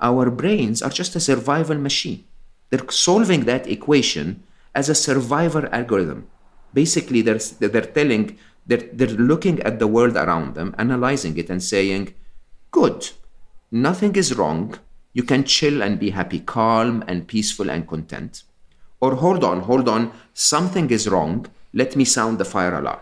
[0.00, 2.24] Our brains are just a survival machine.
[2.70, 4.42] They're solving that equation
[4.74, 6.26] as a survivor algorithm.
[6.74, 11.62] Basically, they're, they're telling, they're, they're looking at the world around them, analyzing it, and
[11.62, 12.12] saying,
[12.70, 13.10] good,
[13.70, 14.78] nothing is wrong
[15.14, 18.42] you can chill and be happy, calm and peaceful and content.
[19.00, 23.00] Or hold on, hold on, something is wrong, let me sound the fire alarm.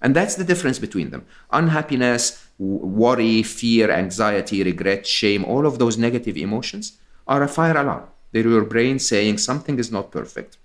[0.00, 1.26] And that's the difference between them.
[1.50, 8.04] Unhappiness, worry, fear, anxiety, regret, shame, all of those negative emotions are a fire alarm.
[8.32, 10.56] They're your brain saying something is not perfect.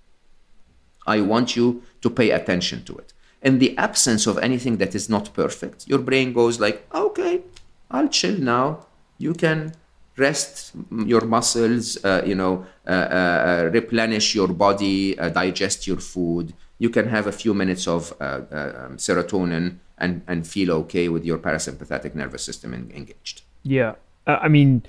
[1.06, 3.12] I want you to pay attention to it.
[3.42, 7.42] In the absence of anything that is not perfect, your brain goes like, okay,
[7.90, 8.86] I'll chill now.
[9.18, 9.72] You can
[10.16, 16.54] rest your muscles, uh, you know, uh, uh, replenish your body, digest your food.
[16.78, 21.38] You can have a few minutes of um, serotonin and, and feel okay with your
[21.38, 23.42] parasympathetic nervous system engaged.
[23.62, 23.94] Yeah.
[24.26, 24.82] I mean,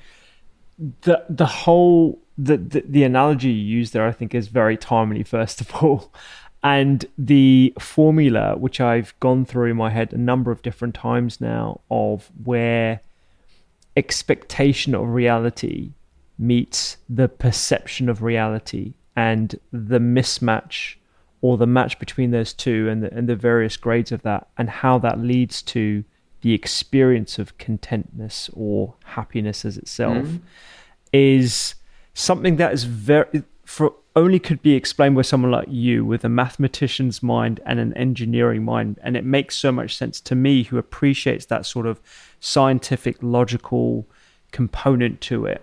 [1.01, 5.23] the the whole the, the the analogy you use there, I think, is very timely.
[5.23, 6.11] First of all,
[6.67, 11.39] and the formula, which I've gone through in my head a number of different times
[11.39, 12.99] now, of where
[13.95, 15.93] expectation of reality
[16.37, 20.95] meets the perception of reality and the mismatch
[21.39, 24.69] or the match between those two and the, and the various grades of that and
[24.69, 26.03] how that leads to
[26.41, 30.37] the experience of contentness or happiness as itself mm-hmm.
[31.13, 31.75] is
[32.13, 36.29] something that is very for only could be explained by someone like you with a
[36.29, 40.77] mathematician's mind and an engineering mind and it makes so much sense to me who
[40.77, 42.01] appreciates that sort of
[42.39, 44.07] scientific logical
[44.51, 45.61] component to it.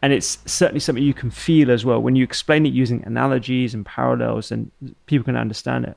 [0.00, 3.74] And it's certainly something you can feel as well when you explain it using analogies
[3.74, 4.70] and parallels and
[5.06, 5.96] people can understand it.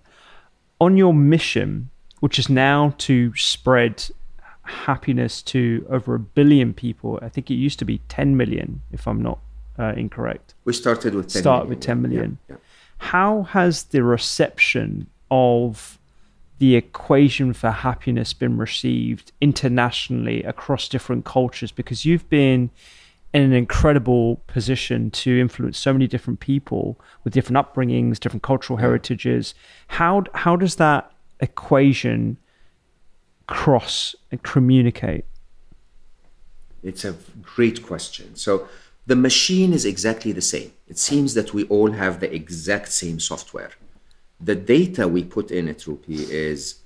[0.79, 1.89] On your mission
[2.19, 4.03] which is now to spread
[4.63, 9.07] happiness to over a billion people i think it used to be 10 million if
[9.07, 9.37] i'm not
[9.79, 12.61] uh, incorrect we started with 10 start million, with 10 million yeah, yeah.
[12.97, 15.99] how has the reception of
[16.57, 22.69] the equation for happiness been received internationally across different cultures because you've been
[23.33, 28.77] in an incredible position to influence so many different people with different upbringings, different cultural
[28.77, 29.53] heritages.
[29.89, 31.11] How how does that
[31.41, 32.37] equation
[33.47, 35.25] cross and communicate?
[36.81, 38.35] It's a great question.
[38.35, 38.69] So
[39.05, 40.71] the machine is exactly the same.
[40.87, 43.71] It seems that we all have the exact same software.
[44.39, 46.81] The data we put in it, Rupi, is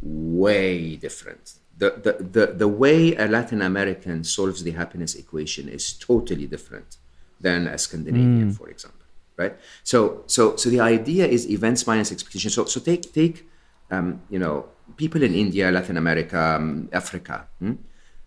[0.00, 5.94] way different the, the, the, the way a Latin American solves the happiness equation is
[5.94, 6.98] totally different
[7.40, 8.56] than a Scandinavian, mm.
[8.56, 9.00] for example.
[9.36, 9.56] Right.
[9.82, 12.50] So so so the idea is events minus expectation.
[12.50, 13.48] So so take take
[13.90, 17.72] um, you know people in India, Latin America, um, Africa, hmm,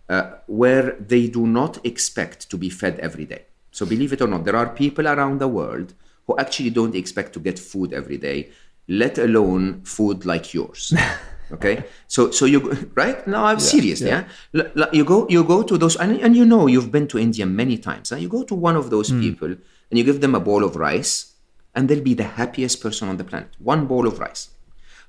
[0.10, 3.46] uh, where they do not expect to be fed every day.
[3.72, 5.94] So believe it or not, there are people around the world
[6.26, 8.50] who actually don't expect to get food every day,
[8.88, 10.94] let alone food like yours.
[11.52, 12.60] okay so so you
[12.96, 14.86] right no i'm yeah, serious yeah, yeah?
[14.92, 17.78] you go you go to those and, and you know you've been to india many
[17.78, 18.16] times huh?
[18.16, 19.22] you go to one of those mm.
[19.22, 21.36] people and you give them a bowl of rice
[21.74, 24.50] and they'll be the happiest person on the planet one bowl of rice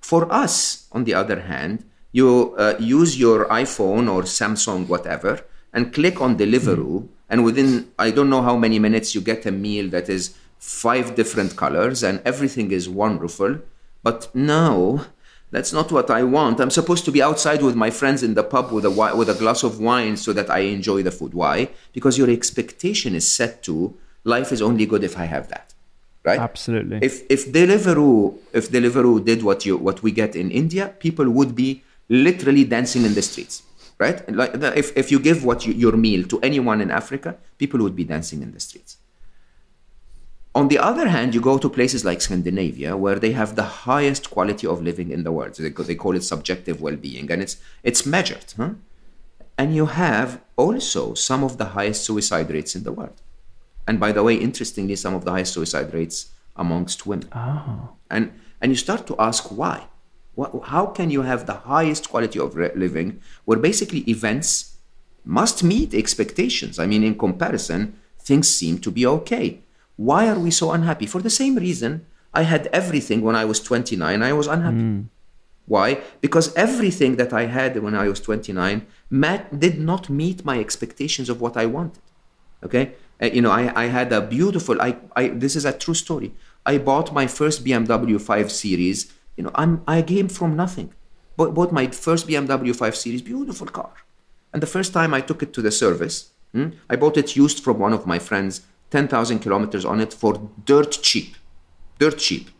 [0.01, 5.41] for us on the other hand you uh, use your iphone or samsung whatever
[5.73, 7.09] and click on deliveroo mm.
[7.29, 11.15] and within i don't know how many minutes you get a meal that is five
[11.15, 13.59] different colors and everything is wonderful
[14.03, 15.07] but now
[15.51, 16.61] that's not what I want.
[16.61, 19.35] I'm supposed to be outside with my friends in the pub with a with a
[19.35, 21.33] glass of wine so that I enjoy the food.
[21.33, 21.71] Why?
[21.93, 25.73] Because your expectation is set to life is only good if I have that.
[26.23, 26.39] Right?
[26.39, 26.99] Absolutely.
[27.01, 31.55] If if Deliveroo if Deliveroo did what you what we get in India, people would
[31.55, 33.63] be literally dancing in the streets.
[33.99, 34.19] Right?
[34.33, 37.97] Like if if you give what you, your meal to anyone in Africa, people would
[37.97, 38.99] be dancing in the streets.
[40.55, 44.31] On the other hand, you go to places like Scandinavia where they have the highest
[44.31, 45.55] quality of living in the world.
[45.55, 48.55] They, they call it subjective well-being, and it's it's measured.
[48.57, 48.71] Huh?
[49.57, 53.21] And you have also some of the highest suicide rates in the world.
[53.87, 57.29] And by the way, interestingly, some of the highest suicide rates amongst women.
[57.35, 57.91] Oh.
[58.09, 59.89] And and you start to ask why.
[60.64, 64.76] How can you have the highest quality of living where basically events
[65.24, 66.78] must meet expectations?
[66.78, 69.61] I mean, in comparison, things seem to be okay
[69.99, 71.07] why are we so unhappy?
[71.07, 74.76] For the same reason, I had everything when I was 29, I was unhappy.
[74.76, 75.09] Mm.
[75.66, 76.01] Why?
[76.20, 81.28] Because everything that I had when I was 29 met, did not meet my expectations
[81.28, 82.03] of what I wanted.
[82.62, 82.93] Okay?
[83.20, 86.32] Uh, you know, I, I had a beautiful, I, I, this is a true story.
[86.64, 89.12] I bought my first BMW 5 Series.
[89.39, 90.93] You know, I'm, I came from nothing.
[91.36, 93.93] Bought, bought my first BMW 5 Series, beautiful car.
[94.53, 97.62] And the first time I took it to the service, hmm, I bought it used
[97.62, 101.36] from one of my friends 10,000 kilometers on it for dirt cheap.
[102.01, 102.51] Dirt cheap.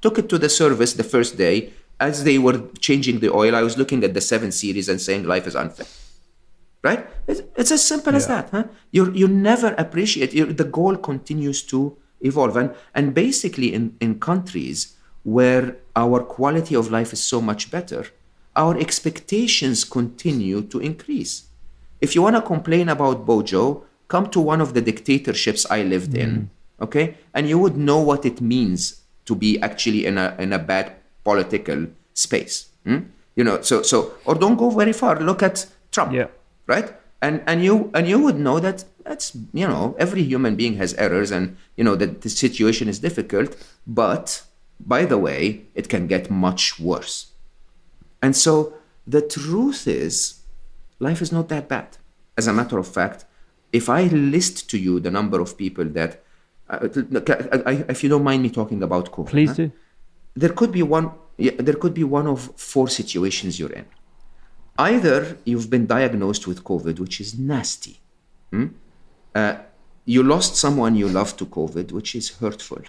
[0.00, 1.72] Took it to the service the first day.
[1.98, 5.24] As they were changing the oil, I was looking at the 7 Series and saying
[5.24, 5.86] life is unfair.
[6.84, 7.04] Right?
[7.26, 8.18] It's, it's as simple yeah.
[8.18, 8.50] as that.
[8.50, 8.64] Huh?
[8.92, 12.56] You you never appreciate the goal continues to evolve.
[12.56, 14.94] And, and basically, in, in countries
[15.28, 18.06] where our quality of life is so much better,
[18.56, 21.44] our expectations continue to increase.
[22.00, 26.12] If you want to complain about Bojo, come to one of the dictatorships I lived
[26.12, 26.20] mm.
[26.20, 26.50] in,
[26.80, 30.58] okay, and you would know what it means to be actually in a in a
[30.58, 32.70] bad political space.
[32.86, 33.12] Hmm?
[33.36, 35.20] You know, so so or don't go very far.
[35.20, 36.28] Look at Trump, yeah.
[36.66, 36.88] right?
[37.20, 40.94] And and you and you would know that that's you know every human being has
[40.94, 43.56] errors, and you know that the situation is difficult.
[43.86, 44.47] But
[44.80, 47.28] by the way, it can get much worse.
[48.22, 48.74] And so
[49.06, 50.40] the truth is,
[50.98, 51.96] life is not that bad.
[52.36, 53.24] As a matter of fact,
[53.72, 56.22] If I list to you the number of people that,
[56.70, 56.88] uh,
[57.94, 59.56] if you don't mind me talking about COVID, please huh?
[59.56, 59.72] do.
[60.34, 61.10] There could be one.
[61.36, 63.86] Yeah, there could be one of four situations you're in.
[64.78, 68.00] Either you've been diagnosed with COVID, which is nasty.
[68.50, 68.68] Hmm?
[69.34, 69.56] Uh,
[70.04, 72.82] you lost someone you love to COVID, which is hurtful.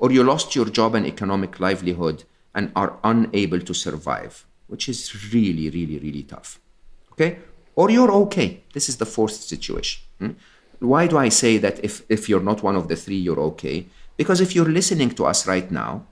[0.00, 2.24] Or you lost your job and economic livelihood
[2.54, 6.58] and are unable to survive, which is really, really, really tough.
[7.12, 7.38] Okay?
[7.76, 8.64] Or you're okay.
[8.72, 10.02] This is the fourth situation.
[10.18, 10.30] Hmm?
[10.80, 13.86] Why do I say that if, if you're not one of the three, you're okay?
[14.16, 16.06] Because if you're listening to us right now,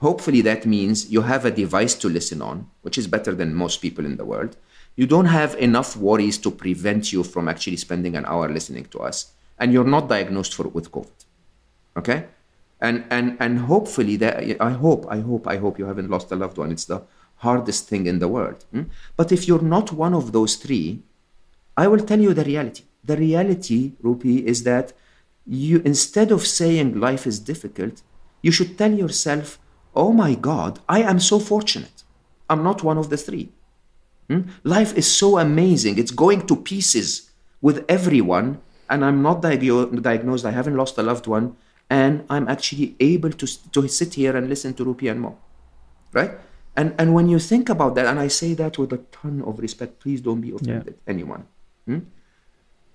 [0.00, 3.82] hopefully that means you have a device to listen on, which is better than most
[3.82, 4.56] people in the world.
[4.94, 9.00] You don't have enough worries to prevent you from actually spending an hour listening to
[9.00, 11.24] us, and you're not diagnosed for, with COVID.
[11.98, 12.24] Okay?
[12.80, 16.36] And and and hopefully that i hope i hope i hope you haven't lost a
[16.36, 16.70] loved one.
[16.70, 17.02] It's the
[17.36, 18.82] hardest thing in the world hmm?
[19.16, 21.02] but if you're not one of those three
[21.76, 22.84] i will tell you the reality.
[23.04, 24.92] The reality rupi is that
[25.46, 28.02] you instead of saying life is difficult
[28.42, 29.58] you should tell yourself
[29.94, 32.02] oh my god i am so fortunate.
[32.48, 33.48] I'm not one of the three.
[34.28, 34.42] Hmm?
[34.64, 35.98] life is so amazing.
[35.98, 38.60] It's going to pieces with everyone
[38.90, 40.44] and i'm not diagnosed.
[40.44, 41.56] I haven't lost a loved one
[41.88, 45.38] and I'm actually able to, to sit here and listen to Rupi and Mo,
[46.12, 46.32] right?
[46.76, 49.58] And, and when you think about that, and I say that with a ton of
[49.60, 51.10] respect, please don't be offended, yeah.
[51.10, 51.46] anyone.
[51.86, 52.00] Hmm?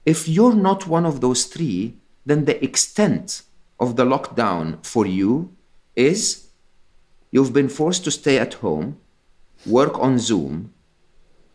[0.05, 3.43] If you're not one of those three, then the extent
[3.79, 5.55] of the lockdown for you
[5.95, 6.49] is
[7.31, 8.97] you've been forced to stay at home,
[9.65, 10.73] work on Zoom,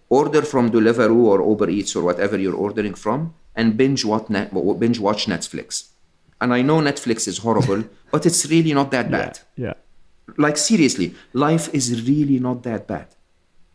[0.09, 4.99] order from Deliveroo or Uber Eats or whatever you're ordering from, and binge watch, binge
[4.99, 5.91] watch Netflix
[6.41, 9.41] and I know Netflix is horrible, but it's really not that bad.
[9.57, 9.75] Yeah, yeah.
[10.37, 13.09] Like seriously, life is really not that bad.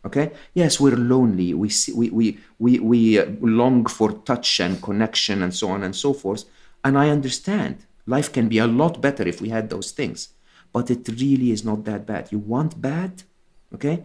[0.04, 0.32] Okay.
[0.54, 1.54] Yes, we're lonely.
[1.54, 5.82] We see, we we we we uh, long for touch and connection and so on
[5.82, 6.44] and so forth.
[6.84, 10.30] And I understand life can be a lot better if we had those things,
[10.72, 12.32] but it really is not that bad.
[12.32, 13.22] You want bad,
[13.72, 14.02] okay?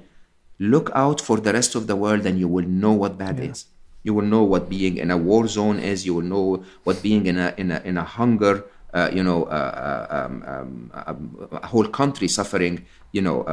[0.59, 3.51] Look out for the rest of the world, and you will know what bad yeah.
[3.51, 3.65] is.
[4.03, 6.05] You will know what being in a war zone is.
[6.05, 8.65] You will know what being in a in a in a hunger.
[8.93, 12.85] Uh, you know, uh, uh um, um, um, a whole country suffering.
[13.11, 13.43] You know,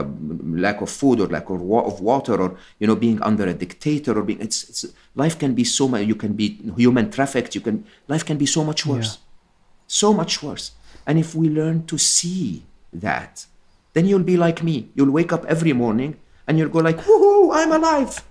[0.45, 4.19] lack of food or lack of, of water, or you know, being under a dictator,
[4.19, 4.41] or being.
[4.41, 6.07] It's, it's life can be so much.
[6.07, 7.55] You can be human trafficked.
[7.55, 9.23] You can life can be so much worse, yeah.
[9.87, 10.73] so much worse.
[11.07, 13.47] And if we learn to see that,
[13.93, 14.91] then you'll be like me.
[14.95, 16.17] You'll wake up every morning
[16.47, 17.51] and you'll go like, "Woohoo!
[17.55, 18.23] I'm alive."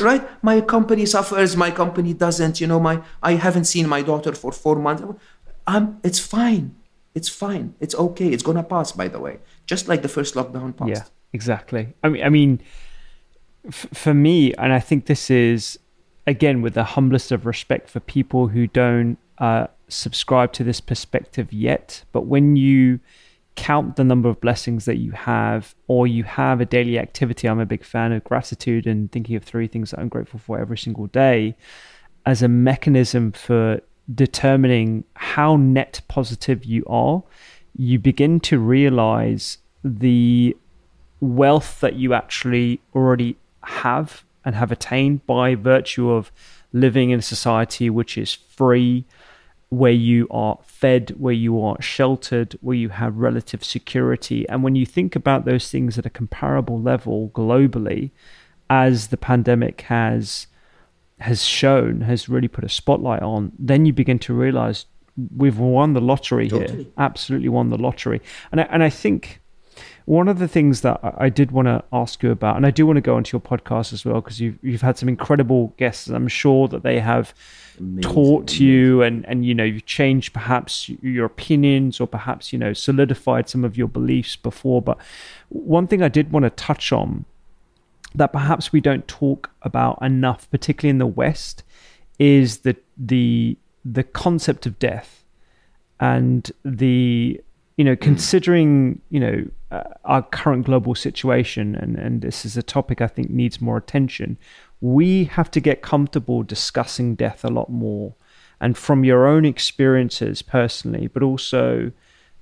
[0.00, 0.28] Right?
[0.42, 4.52] My company suffers my company doesn't you know my i haven't seen my daughter for
[4.52, 5.02] four months.
[5.66, 6.76] I'm, it's fine.
[7.14, 7.74] It's fine.
[7.78, 8.28] It's okay.
[8.28, 9.38] It's gonna pass by the way.
[9.66, 10.90] Just like the first lockdown passed.
[10.90, 11.94] Yeah exactly.
[12.02, 12.60] I mean i mean
[13.66, 15.78] f- for me and i think this is
[16.26, 21.52] again with the humblest of respect for people who don't uh, subscribe to this perspective
[21.52, 23.00] yet but when you
[23.58, 27.48] count the number of blessings that you have, or you have a daily activity.
[27.48, 30.60] I'm a big fan of gratitude and thinking of three things that I'm grateful for
[30.60, 31.56] every single day
[32.24, 33.80] as a mechanism for
[34.14, 37.24] determining how net positive you are.
[37.76, 40.56] You begin to realize the
[41.20, 46.30] wealth that you actually already have and have attained by virtue of
[46.72, 49.04] living in a society which is free,
[49.70, 54.48] where you are fed, where you are sheltered, where you have relative security.
[54.48, 58.10] And when you think about those things at a comparable level globally,
[58.70, 60.46] as the pandemic has
[61.20, 64.86] has shown, has really put a spotlight on, then you begin to realize
[65.36, 66.84] we've won the lottery totally.
[66.84, 66.92] here.
[66.96, 68.20] Absolutely won the lottery.
[68.52, 69.40] And I, and I think
[70.08, 72.86] one of the things that I did want to ask you about, and I do
[72.86, 76.06] want to go into your podcast as well, because you've you've had some incredible guests,
[76.06, 77.34] and I'm sure that they have
[77.78, 78.66] amazing, taught amazing.
[78.66, 83.50] you and and you know you've changed perhaps your opinions or perhaps you know solidified
[83.50, 84.98] some of your beliefs before but
[85.48, 87.24] one thing i did want to touch on
[88.14, 91.62] that perhaps we don't talk about enough particularly in the west
[92.18, 95.24] is the the the concept of death
[96.00, 97.40] and the
[97.78, 102.62] you know considering you know uh, our current global situation and and this is a
[102.62, 104.36] topic i think needs more attention
[104.80, 108.14] we have to get comfortable discussing death a lot more.
[108.60, 111.92] And from your own experiences personally, but also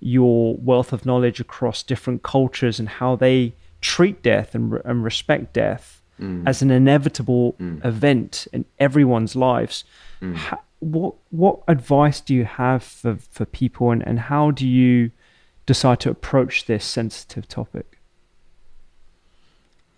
[0.01, 5.53] your wealth of knowledge across different cultures and how they treat death and, and respect
[5.53, 6.47] death mm.
[6.47, 7.85] as an inevitable mm.
[7.85, 9.85] event in everyone's lives.
[10.21, 10.37] Mm.
[10.37, 15.11] How, what what advice do you have for, for people and, and how do you
[15.67, 17.99] decide to approach this sensitive topic?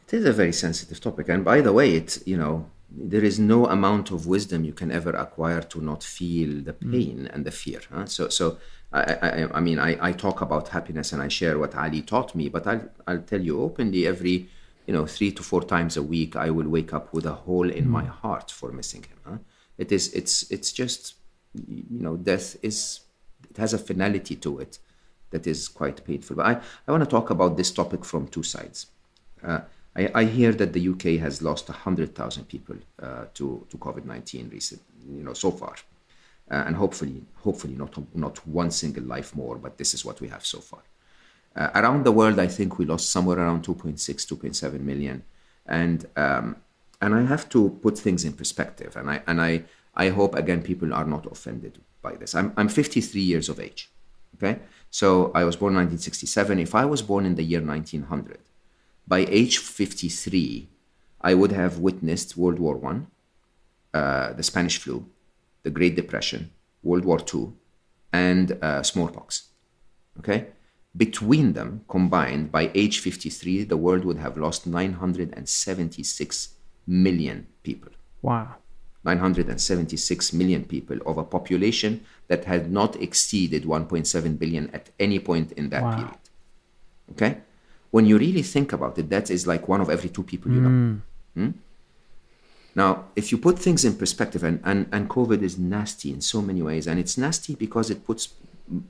[0.09, 3.39] It is a very sensitive topic, and by the way, it's you know there is
[3.39, 6.93] no amount of wisdom you can ever acquire to not feel the Hmm.
[6.93, 7.35] pain mm.
[7.35, 7.81] and the fear.
[7.93, 8.07] Huh?
[8.07, 8.59] So, so
[8.93, 12.35] I, I, I mean, I, I talk about happiness and I share what Ali taught
[12.35, 14.49] me, but I'll, I'll tell you openly every,
[14.87, 17.69] you know, three to four times a week, I will wake up with a hole
[17.71, 19.19] in my heart for missing him.
[19.27, 19.39] Huh?
[19.77, 21.17] It is, it's, it's just,
[21.69, 23.01] you know, death is,
[23.51, 24.79] it has a finality to it
[25.31, 26.37] that is quite painful.
[26.37, 28.87] But I, I want to talk about this topic from two sides.
[29.43, 29.61] Uh,
[29.97, 34.83] I, I, hear that the UK has lost 100,000 people uh, to, to COVID-19 recent,
[35.09, 35.75] you know, so far.
[36.51, 40.29] Uh, and hopefully, hopefully not, not one single life more, but this is what we
[40.29, 40.81] have so far.
[41.55, 45.23] Uh, around the world, I think we lost somewhere around 2.6, 2.7 million.
[45.67, 46.57] And, um,
[47.01, 48.97] and I have to put things in perspective.
[48.97, 49.65] And I, and I,
[49.95, 52.35] I hope, again, people are not offended by this.
[52.35, 53.91] I'm, I'm 53 years of age.
[54.37, 54.61] Okay.
[54.91, 56.59] So I was born in 1967.
[56.59, 58.39] If I was born in the year 1900,
[59.07, 60.69] by age 53,
[61.21, 63.09] I would have witnessed World War One,
[63.93, 65.07] uh, the Spanish flu,
[65.63, 66.51] the Great Depression,
[66.83, 67.53] World War II,
[68.13, 69.49] and uh, smallpox.
[70.19, 70.49] Okay?
[70.97, 76.55] Between them combined, by age 53, the world would have lost 976
[76.87, 77.93] million people.
[78.23, 78.57] Wow.
[79.15, 85.53] 976 million people of a population that had not exceeded 1.7 billion at any point
[85.53, 85.97] in that wow.
[85.97, 86.25] period.
[87.13, 87.33] Okay?
[87.91, 90.61] When you really think about it, that is like one of every two people you
[90.61, 91.01] know.
[91.35, 91.51] Hmm?
[92.75, 96.43] Now, if you put things in perspective, and, and, and COVID is nasty in so
[96.43, 98.35] many ways, and it's nasty because it puts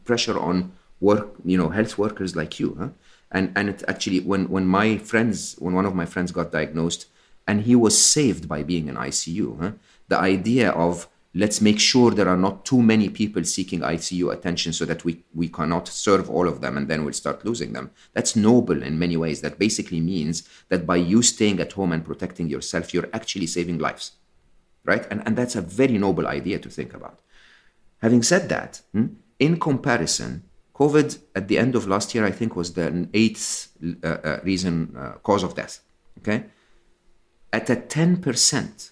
[0.05, 2.77] pressure on work, you know, health workers like you.
[2.79, 2.89] Huh?
[3.31, 7.07] And and it actually, when when my friends, when one of my friends got diagnosed,
[7.47, 9.73] and he was saved by being in ICU, huh?
[10.09, 14.73] The idea of let's make sure there are not too many people seeking ICU attention
[14.73, 17.91] so that we, we cannot serve all of them and then we'll start losing them.
[18.15, 19.41] That's noble in many ways.
[19.43, 23.79] That basically means that by you staying at home and protecting yourself, you're actually saving
[23.79, 24.13] lives.
[24.85, 25.07] Right?
[25.11, 27.21] And, and that's a very noble idea to think about.
[28.01, 28.81] Having said that,
[29.39, 30.45] in comparison,
[30.75, 33.69] COVID at the end of last year, I think, was the eighth
[34.03, 35.81] uh, uh, reason, uh, cause of death.
[36.19, 36.45] Okay?
[37.53, 38.91] At a 10%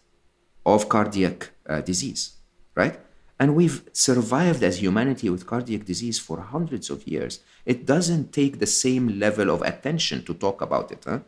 [0.67, 2.33] of cardiac uh, disease,
[2.75, 2.99] right?
[3.39, 7.41] And we've survived as humanity with cardiac disease for hundreds of years.
[7.65, 11.21] It doesn't take the same level of attention to talk about it, huh?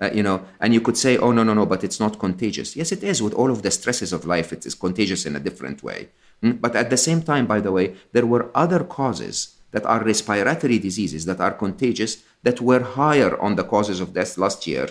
[0.00, 2.74] Uh, you know, and you could say, oh, no, no, no, but it's not contagious.
[2.74, 3.22] Yes, it is.
[3.22, 6.08] With all of the stresses of life, it is contagious in a different way.
[6.42, 6.60] Mm?
[6.60, 10.78] But at the same time, by the way, there were other causes that are respiratory
[10.80, 14.88] diseases that are contagious that were higher on the causes of death last year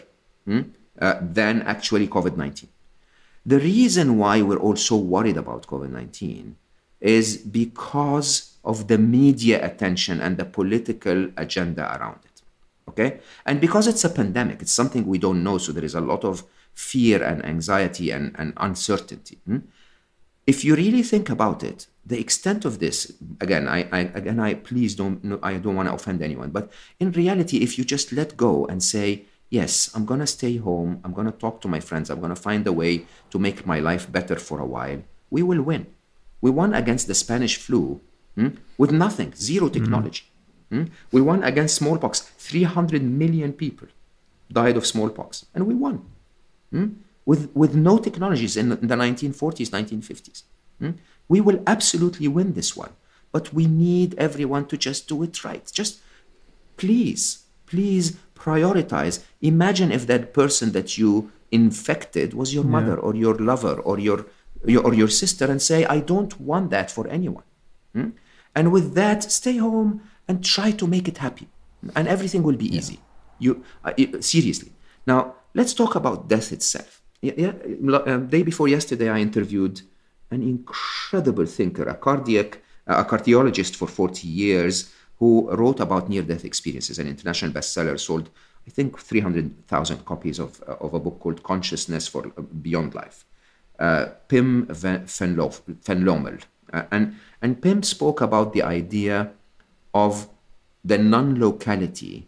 [0.48, 0.70] mm?
[1.02, 2.70] uh, than actually COVID 19.
[3.46, 6.56] The reason why we're all so worried about COVID 19
[7.02, 12.42] is because of the media attention and the political agenda around it.
[12.88, 13.20] Okay?
[13.46, 16.24] And because it's a pandemic, it's something we don't know, so there is a lot
[16.24, 19.38] of fear and anxiety and, and uncertainty.
[19.46, 19.60] Hmm?
[20.48, 24.56] If you really think about it, the extent of this, again, I, I again, I
[24.56, 28.12] please don't, no, I don't want to offend anyone, but in reality, if you just
[28.12, 31.00] let go and say, yes, I'm going to stay home.
[31.04, 32.10] I'm going to talk to my friends.
[32.10, 35.02] I'm going to find a way to make my life better for a while.
[35.30, 35.84] We will win.
[36.42, 38.02] We won against the Spanish flu
[38.36, 40.26] hmm, with nothing, zero technology.
[40.26, 40.84] Mm-hmm.
[40.84, 40.92] Hmm?
[41.12, 42.20] We won against smallpox.
[42.20, 43.90] 300 million people
[44.52, 45.96] died of smallpox, and we won
[46.72, 46.88] hmm?
[47.26, 50.44] with, with no technologies in the 1940s, 1950s.
[50.80, 50.92] Hmm?
[51.30, 52.94] We will absolutely win this one,
[53.32, 55.66] but we need everyone to just do it right.
[55.72, 56.02] Just
[56.76, 57.43] please,
[57.74, 58.06] please
[58.36, 59.16] prioritize.
[59.42, 62.76] Imagine if that person that you infected was your yeah.
[62.76, 64.20] mother or your lover or your,
[64.74, 67.48] your, or your sister, and say, "I don't want that for anyone."
[67.96, 68.10] Hmm?
[68.58, 69.90] And with that, stay home
[70.28, 71.48] and try to make it happy,
[71.98, 72.80] and everything will be yeah.
[72.80, 73.00] easy.
[73.46, 73.52] You
[73.88, 73.94] uh,
[74.34, 74.72] seriously.
[75.12, 75.20] Now
[75.60, 76.90] let's talk about death itself.
[77.28, 77.54] Yeah, yeah.
[78.12, 79.76] Uh, day before yesterday, I interviewed
[80.36, 82.50] an incredible thinker, a cardiac,
[82.88, 84.76] a cardiologist for 40 years
[85.20, 88.30] who wrote about near-death experiences, an international bestseller, sold
[88.68, 92.24] I think 300,000 copies of, uh, of a book called Consciousness for
[92.62, 93.26] Beyond Life.
[93.78, 96.40] Uh, Pim van, Lommel.
[96.72, 99.32] Uh, and, and Pim spoke about the idea
[99.94, 100.30] of
[100.84, 102.28] the non-locality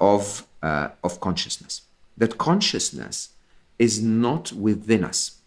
[0.00, 1.82] of, uh, of consciousness.
[2.16, 3.30] That consciousness
[3.78, 5.40] is not within us.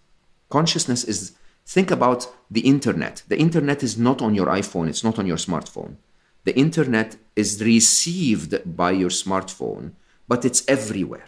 [0.50, 1.34] Consciousness is,
[1.66, 3.24] think about the internet.
[3.28, 5.96] The internet is not on your iPhone, it's not on your smartphone
[6.44, 9.92] the internet is received by your smartphone,
[10.28, 11.28] but it's everywhere.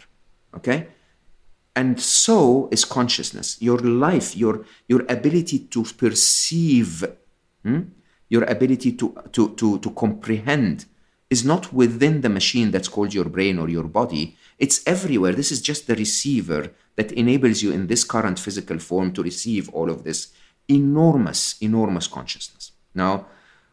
[0.55, 0.88] Okay?
[1.76, 3.61] And so is consciousness.
[3.61, 7.03] Your life, your, your ability to perceive,
[7.63, 7.82] hmm?
[8.30, 10.86] your ability to, to, to, to comprehend
[11.30, 14.38] is not within the machine that's called your brain or your body.
[14.57, 15.34] It's everywhere.
[15.34, 19.68] This is just the receiver that enables you in this current physical form to receive
[19.70, 20.32] all of this
[20.68, 22.72] enormous, enormous consciousness.
[22.93, 23.26] Now,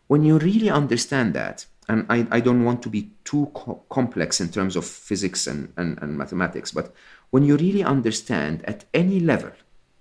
[0.07, 4.41] when you really understand that, and I, I don't want to be too co- complex
[4.41, 6.95] in terms of physics and, and, and, mathematics, but
[7.31, 9.53] when you really understand at any level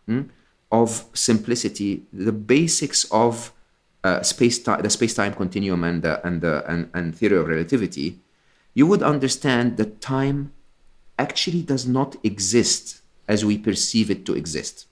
[0.05, 0.23] hmm,
[0.71, 3.51] of simplicity the basics of
[4.03, 8.19] uh, space the space time continuum and the, and, and, and theory of relativity,
[8.73, 10.51] you would understand that time
[11.19, 14.87] actually does not exist as we perceive it to exist.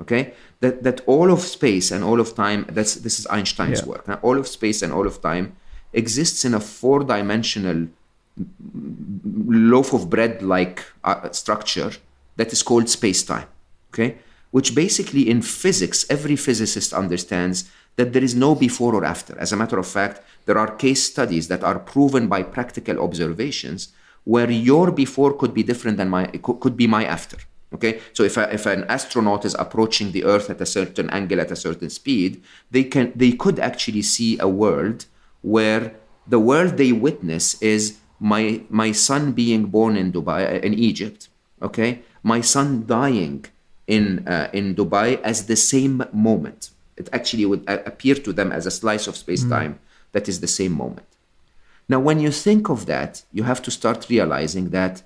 [0.00, 2.66] Okay, that that all of space and all of time.
[2.68, 3.86] That's this is Einstein's yeah.
[3.86, 4.06] work.
[4.06, 5.56] Now, all of space and all of time
[5.92, 7.88] exists in a four-dimensional
[9.24, 11.90] loaf of bread-like uh, structure
[12.36, 13.48] that is called space-time.
[13.92, 14.18] Okay,
[14.50, 17.64] which basically in physics, every physicist understands
[17.96, 19.36] that there is no before or after.
[19.38, 23.88] As a matter of fact, there are case studies that are proven by practical observations
[24.24, 27.38] where your before could be different than my could be my after.
[27.74, 31.38] Okay, so if, a, if an astronaut is approaching the Earth at a certain angle
[31.38, 35.04] at a certain speed, they can they could actually see a world
[35.42, 35.94] where
[36.26, 41.28] the world they witness is my my son being born in Dubai in Egypt.
[41.60, 43.44] Okay, my son dying
[43.86, 46.70] in uh, in Dubai as the same moment.
[46.96, 50.12] It actually would appear to them as a slice of space time mm.
[50.12, 51.06] that is the same moment.
[51.88, 55.02] Now, when you think of that, you have to start realizing that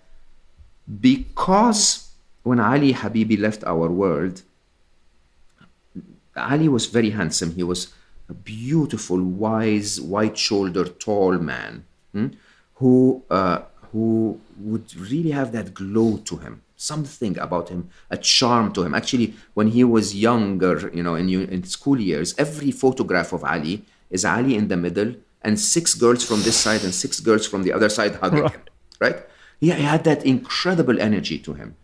[1.01, 2.02] because
[2.43, 4.43] when Ali Habibi left our world,
[6.37, 7.55] Ali was very handsome.
[7.55, 7.93] He was
[8.29, 12.29] a beautiful, wise, white-shouldered, tall man hmm,
[12.75, 13.61] who uh,
[13.93, 18.95] who would really have that glow to him, something about him, a charm to him.
[18.95, 23.85] Actually, when he was younger, you know, in, in school years, every photograph of Ali
[24.11, 27.65] is Ali in the middle and six girls from this side and six girls from
[27.65, 28.63] the other side hugging him,
[28.99, 29.17] right?
[29.61, 31.77] Yeah, he had that incredible energy to him.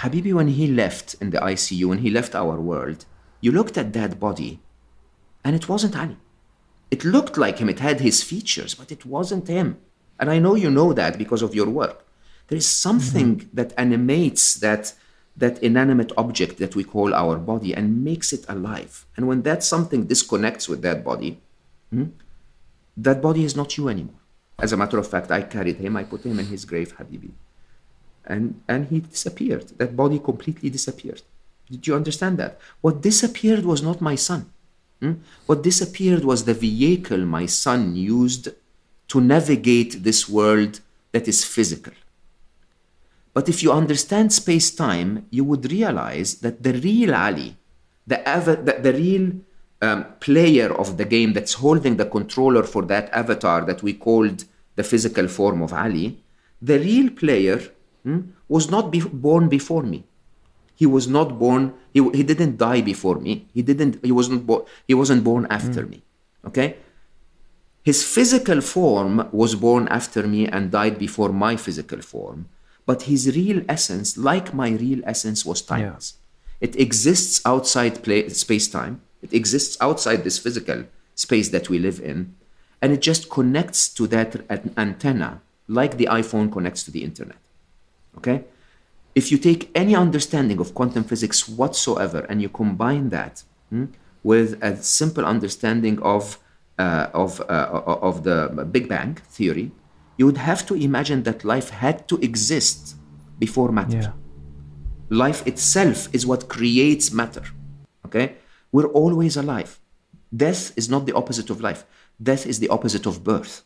[0.00, 3.04] Habibi, when he left in the ICU, when he left our world,
[3.42, 4.60] you looked at that body
[5.44, 6.16] and it wasn't Ali.
[6.90, 9.78] It looked like him, it had his features, but it wasn't him.
[10.18, 12.06] And I know you know that because of your work.
[12.48, 13.48] There is something mm-hmm.
[13.54, 14.94] that animates that,
[15.36, 19.06] that inanimate object that we call our body and makes it alive.
[19.16, 21.40] And when that something disconnects with that body,
[21.90, 22.06] hmm,
[22.96, 24.20] that body is not you anymore.
[24.58, 27.32] As a matter of fact, I carried him, I put him in his grave, Habibi
[28.30, 29.66] and, and he disappeared.
[29.78, 31.22] That body completely disappeared.
[31.70, 32.58] Did you understand that?
[32.80, 34.50] What disappeared was not my son.
[35.00, 35.14] Hmm?
[35.46, 38.48] What disappeared was the vehicle my son used
[39.08, 40.80] to navigate this world
[41.12, 41.92] that is physical.
[43.32, 47.56] But if you understand space time, you would realize that the real Ali,
[48.06, 49.32] the, av- the, the real
[49.82, 54.44] um, player of the game that's holding the controller for that avatar that we called
[54.76, 56.18] the physical form of Ali,
[56.60, 57.60] the real player
[58.02, 60.04] hmm, was not be- born before me.
[60.74, 61.74] He was not born.
[61.92, 63.46] He, he didn't die before me.
[63.52, 64.02] He didn't.
[64.02, 64.46] He wasn't.
[64.46, 65.90] Bo- he wasn't born after mm.
[65.90, 66.02] me.
[66.46, 66.76] Okay.
[67.82, 72.46] His physical form was born after me and died before my physical form,
[72.84, 76.14] but his real essence, like my real essence, was timeless.
[76.14, 76.68] Yeah.
[76.68, 79.00] It exists outside play- space time.
[79.22, 80.84] It exists outside this physical
[81.14, 82.34] space that we live in,
[82.82, 84.36] and it just connects to that
[84.76, 87.36] antenna like the iPhone connects to the internet.
[88.18, 88.44] Okay?
[89.14, 93.86] If you take any understanding of quantum physics whatsoever and you combine that hmm,
[94.22, 96.38] with a simple understanding of,
[96.78, 99.72] uh, of, uh, of the Big Bang theory,
[100.16, 102.96] you would have to imagine that life had to exist
[103.38, 104.02] before matter.
[104.02, 104.12] Yeah.
[105.08, 107.42] Life itself is what creates matter.
[108.06, 108.36] Okay?
[108.70, 109.80] We're always alive.
[110.34, 111.84] Death is not the opposite of life.
[112.22, 113.62] Death is the opposite of birth.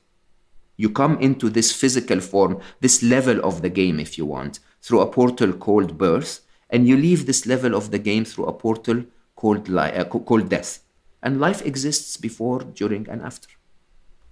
[0.76, 5.00] You come into this physical form, this level of the game, if you want, through
[5.00, 9.04] a portal called birth, and you leave this level of the game through a portal
[9.36, 10.80] called, li- uh, called death.
[11.22, 13.48] And life exists before, during, and after.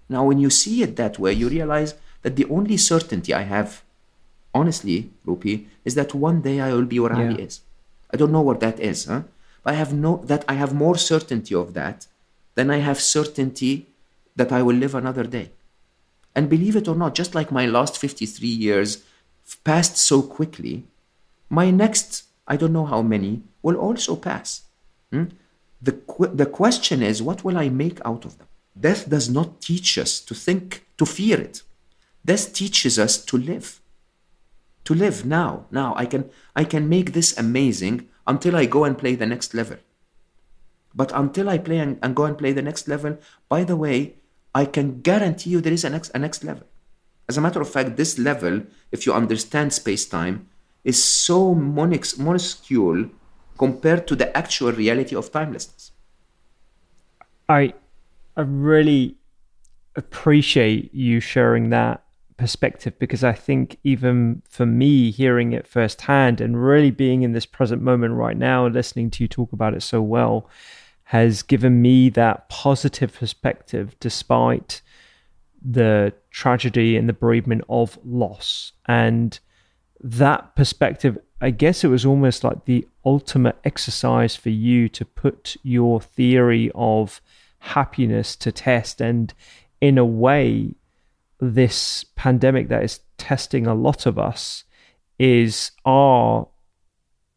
[0.08, 3.82] Now, when you see it that way, you realize that the only certainty I have,
[4.52, 7.30] honestly, Rupi, is that one day I will be where yeah.
[7.30, 7.60] Ali is.
[8.12, 9.22] I don't know what that is, huh?
[9.62, 12.06] But I have no that I have more certainty of that
[12.56, 13.86] than I have certainty
[14.36, 15.50] that I will live another day.
[16.34, 19.04] And believe it or not, just like my last 53 years
[19.64, 20.84] passed so quickly,
[21.50, 24.62] my next, I don't know how many, will also pass.
[25.10, 25.24] Hmm?
[25.80, 26.00] The,
[26.32, 28.46] the question is, what will I make out of them?
[28.78, 31.62] Death does not teach us to think, to fear it.
[32.24, 33.80] Death teaches us to live.
[34.84, 35.66] To live now.
[35.70, 39.54] Now I can I can make this amazing until I go and play the next
[39.54, 39.76] level.
[40.94, 43.18] But until I play and, and go and play the next level,
[43.48, 44.16] by the way,
[44.54, 46.66] I can guarantee you there is a next, a next level.
[47.28, 50.48] As a matter of fact, this level, if you understand space time,
[50.84, 53.08] is so minuscule
[53.56, 55.92] compared to the actual reality of timelessness.
[57.48, 57.74] I,
[58.36, 59.16] I really
[59.94, 62.02] appreciate you sharing that
[62.36, 67.46] perspective because I think even for me, hearing it firsthand and really being in this
[67.46, 70.48] present moment right now and listening to you talk about it so well
[71.04, 74.80] has given me that positive perspective despite
[75.64, 78.72] the tragedy and the bereavement of loss.
[78.86, 79.38] And
[80.00, 85.56] that perspective, I guess it was almost like the ultimate exercise for you to put
[85.62, 87.20] your theory of
[87.58, 89.00] happiness to test.
[89.00, 89.32] And
[89.80, 90.74] in a way,
[91.40, 94.64] this pandemic that is testing a lot of us
[95.18, 96.48] is our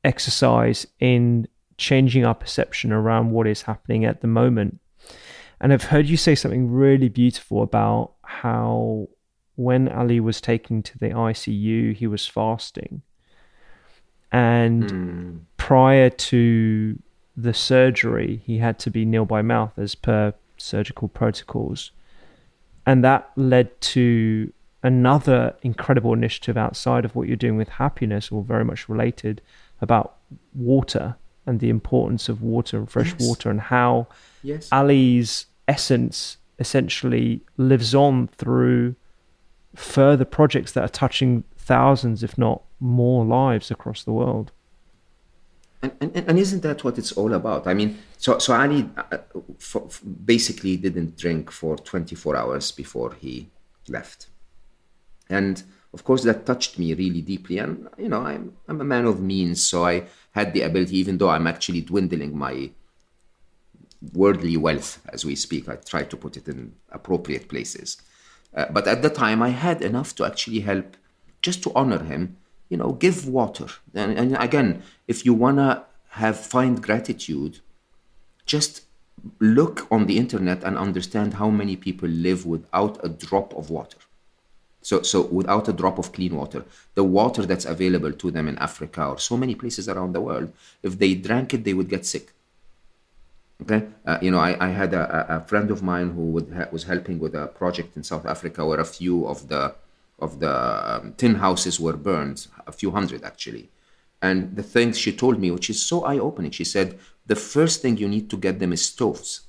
[0.04, 1.48] exercise in
[1.78, 4.80] changing our perception around what is happening at the moment.
[5.60, 9.08] And I've heard you say something really beautiful about how
[9.56, 13.02] when Ali was taken to the ICU, he was fasting.
[14.32, 15.40] And mm.
[15.58, 17.00] prior to
[17.38, 21.92] the surgery, he had to be nil by mouth as per surgical protocols.
[22.86, 24.52] And that led to
[24.84, 29.42] another incredible initiative outside of what you're doing with happiness, or very much related,
[29.82, 30.18] about
[30.54, 31.16] water
[31.46, 33.28] and the importance of water and fresh yes.
[33.28, 34.08] water and how
[34.44, 34.70] yes.
[34.72, 38.96] Ali's essence essentially lives on through
[39.76, 44.52] further projects that are touching thousands, if not more, lives across the world.
[45.82, 47.68] And, and, and isn't that what it's all about?
[47.68, 49.18] I mean, so, so Ali uh,
[49.60, 49.88] for,
[50.26, 53.50] basically didn't drink for 24 hours before he
[53.88, 54.28] left.
[55.30, 55.62] And
[55.96, 57.58] of course, that touched me really deeply.
[57.58, 61.18] And, you know, I'm, I'm a man of means, so I had the ability, even
[61.18, 62.72] though I'm actually dwindling my
[64.14, 68.02] worldly wealth as we speak, I try to put it in appropriate places.
[68.54, 70.98] Uh, but at the time, I had enough to actually help
[71.42, 72.36] just to honor him,
[72.68, 73.68] you know, give water.
[73.94, 77.60] And, and again, if you want to have find gratitude,
[78.46, 78.82] just
[79.40, 83.98] look on the internet and understand how many people live without a drop of water.
[84.86, 86.64] So, so without a drop of clean water,
[86.94, 90.54] the water that's available to them in Africa or so many places around the world,
[90.84, 92.34] if they drank it, they would get sick.
[93.64, 96.24] Okay, uh, you know, I, I had a, a, friend of mine who
[96.56, 99.74] ha- was helping with a project in South Africa where a few of the
[100.20, 100.56] of the
[100.92, 103.70] um, tin houses were burned, a few hundred actually.
[104.22, 107.82] And the things she told me, which is so eye opening, she said, the first
[107.82, 109.42] thing you need to get them is stoves.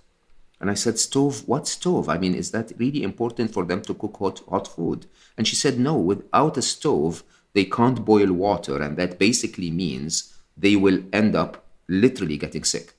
[0.61, 1.47] And I said, Stove?
[1.47, 2.09] What stove?
[2.09, 5.07] I mean, is that really important for them to cook hot, hot food?
[5.37, 8.83] And she said, No, without a stove, they can't boil water.
[8.83, 12.95] And that basically means they will end up literally getting sick.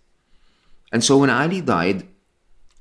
[0.92, 2.08] And so when Ali died,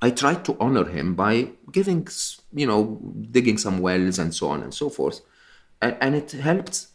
[0.01, 2.07] I tried to honor him by giving,
[2.53, 3.01] you know,
[3.31, 5.20] digging some wells and so on and so forth.
[5.81, 6.87] And, and it helped,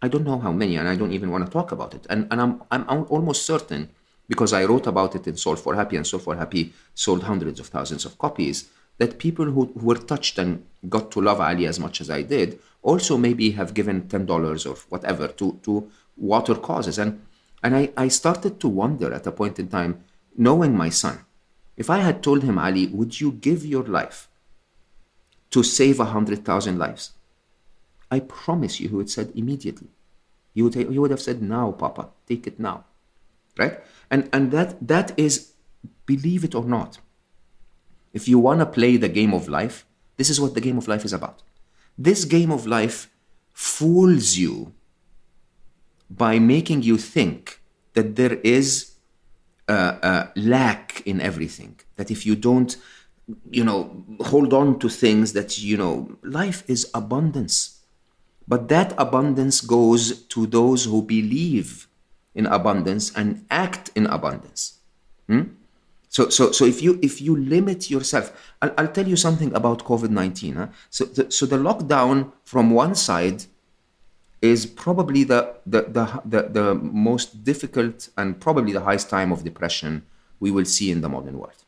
[0.00, 2.06] I don't know how many, and I don't even want to talk about it.
[2.08, 3.90] And, and I'm, I'm almost certain
[4.28, 7.60] because I wrote about it in Solve for Happy, and Solve for Happy sold hundreds
[7.60, 8.68] of thousands of copies,
[8.98, 12.22] that people who, who were touched and got to love Ali as much as I
[12.22, 16.98] did also maybe have given $10 or whatever to, to water causes.
[16.98, 17.20] And,
[17.62, 20.04] and I, I started to wonder at a point in time,
[20.36, 21.18] knowing my son,
[21.76, 24.28] if I had told him, Ali, would you give your life
[25.50, 27.12] to save 100,000 lives?
[28.10, 29.88] I promise you, he would have said immediately.
[30.54, 32.84] He would, he would have said, now, Papa, take it now.
[33.58, 33.80] Right?
[34.10, 35.52] And, and that, that is,
[36.04, 36.98] believe it or not,
[38.12, 39.86] if you want to play the game of life,
[40.16, 41.42] this is what the game of life is about.
[41.98, 43.10] This game of life
[43.52, 44.72] fools you
[46.08, 47.60] by making you think
[47.94, 48.92] that there is
[49.68, 51.80] a, a lack in everything.
[51.96, 52.76] That if you don't,
[53.50, 57.80] you know, hold on to things that, you know, life is abundance.
[58.46, 61.85] But that abundance goes to those who believe
[62.36, 64.78] in abundance and act in abundance.
[65.26, 65.44] Hmm?
[66.08, 68.26] So, so, so if you if you limit yourself,
[68.62, 70.54] I'll, I'll tell you something about COVID nineteen.
[70.54, 70.68] Huh?
[70.88, 73.44] So, the, so the lockdown from one side
[74.40, 79.42] is probably the, the the, the the most difficult and probably the highest time of
[79.42, 80.06] depression
[80.38, 81.64] we will see in the modern world.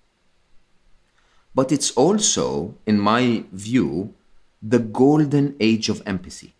[1.54, 4.14] But it's also, in my view,
[4.62, 6.54] the golden age of empathy.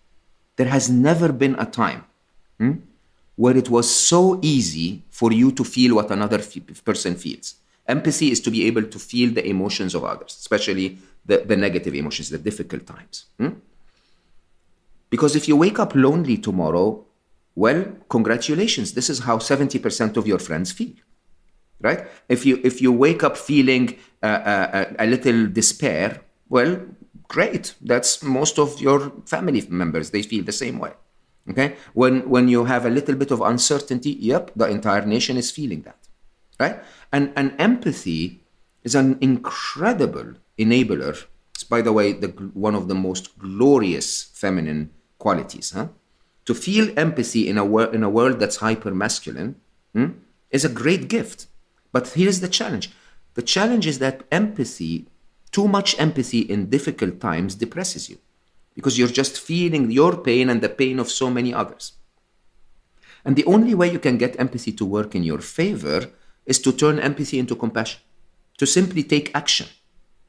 [0.57, 2.05] There has never been a time
[2.59, 2.73] hmm,
[3.43, 7.55] where it was so easy for you to feel what another f- person feels.
[7.87, 11.95] Empathy is to be able to feel the emotions of others, especially the, the negative
[11.95, 13.17] emotions, the difficult times.
[13.39, 13.55] Hmm?
[15.11, 17.05] Because if you wake up lonely tomorrow,
[17.55, 18.93] well, congratulations.
[18.93, 20.95] This is how 70% of your friends feel.
[21.81, 22.07] right?
[22.29, 26.81] If you if you wake up feeling uh, uh, a little despair, well,
[27.29, 27.75] great.
[27.83, 30.11] That's most of your family members.
[30.11, 30.93] They feel the same way.
[31.51, 31.77] Okay.
[31.95, 35.83] When when you have a little bit of uncertainty, yep, the entire nation is feeling
[35.83, 35.99] that,
[36.61, 36.83] right?
[37.13, 38.41] And and empathy
[38.85, 41.25] is an incredible enabler.
[41.55, 45.89] It's by the way the one of the most glorious feminine qualities, huh?
[46.45, 49.57] To feel empathy in a wor- in a world that's hyper masculine
[49.95, 50.11] hmm,
[50.51, 51.47] is a great gift.
[51.93, 52.91] But here's the challenge:
[53.35, 55.09] the challenge is that empathy,
[55.51, 58.19] too much empathy in difficult times, depresses you
[58.79, 61.95] because you're just feeling your pain and the pain of so many others.
[63.25, 66.01] And the only way you can get empathy to work in your favor
[66.47, 68.01] is to turn empathy into compassion,
[68.57, 69.67] to simply take action,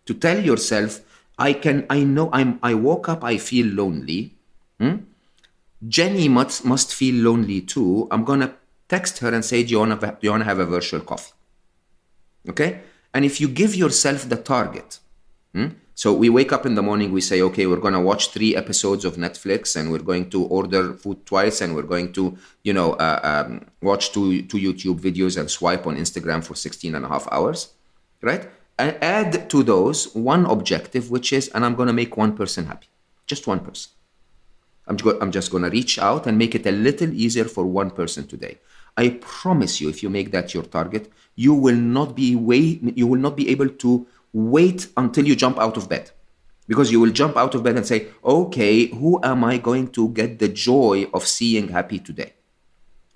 [0.08, 1.00] to tell yourself,
[1.38, 4.34] I can, I know I'm, I woke up, I feel lonely.
[4.80, 4.96] Hmm?
[5.88, 8.08] Jenny must, must feel lonely too.
[8.10, 8.56] I'm to
[8.88, 11.34] text her and say, do you want to have a virtual coffee?
[12.50, 12.82] Okay?
[13.14, 14.98] And if you give yourself the target,
[15.54, 15.68] hmm?
[16.00, 18.56] So we wake up in the morning, we say, okay, we're going to watch three
[18.56, 22.72] episodes of Netflix and we're going to order food twice and we're going to, you
[22.72, 27.04] know, uh, um, watch two, two YouTube videos and swipe on Instagram for 16 and
[27.04, 27.74] a half hours,
[28.22, 28.48] right?
[28.78, 32.68] And add to those one objective, which is, and I'm going to make one person
[32.68, 32.88] happy,
[33.28, 33.92] just one person.
[34.88, 37.92] I'm, I'm just going to reach out and make it a little easier for one
[37.92, 38.58] person today.
[38.96, 43.06] I promise you, if you make that your target, you will not be way, you
[43.06, 46.12] will not be able to wait until you jump out of bed.
[46.68, 50.10] Because you will jump out of bed and say okay who am i going to
[50.10, 52.34] get the joy of seeing happy today?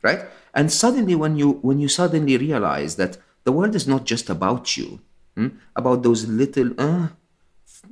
[0.01, 0.21] Right?
[0.53, 4.75] And suddenly when you when you suddenly realize that the world is not just about
[4.77, 5.01] you
[5.35, 7.09] hmm, about those little uh,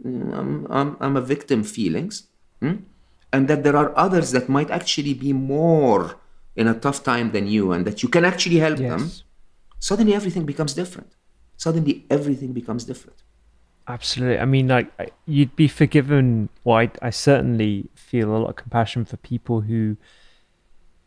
[0.03, 2.27] I'm, I'm, I'm a victim feelings
[2.59, 2.77] hmm,
[3.31, 6.19] and that there are others that might actually be more
[6.55, 8.89] in a tough time than you and that you can actually help yes.
[8.89, 9.11] them
[9.79, 11.15] suddenly everything becomes different
[11.61, 13.21] suddenly everything becomes different.
[13.87, 14.39] Absolutely.
[14.39, 16.49] I mean, like you'd be forgiven.
[16.63, 19.95] Well, I, I certainly feel a lot of compassion for people who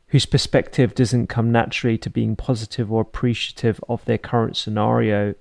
[0.08, 5.34] whose perspective doesn't come naturally to being positive or appreciative of their current scenario.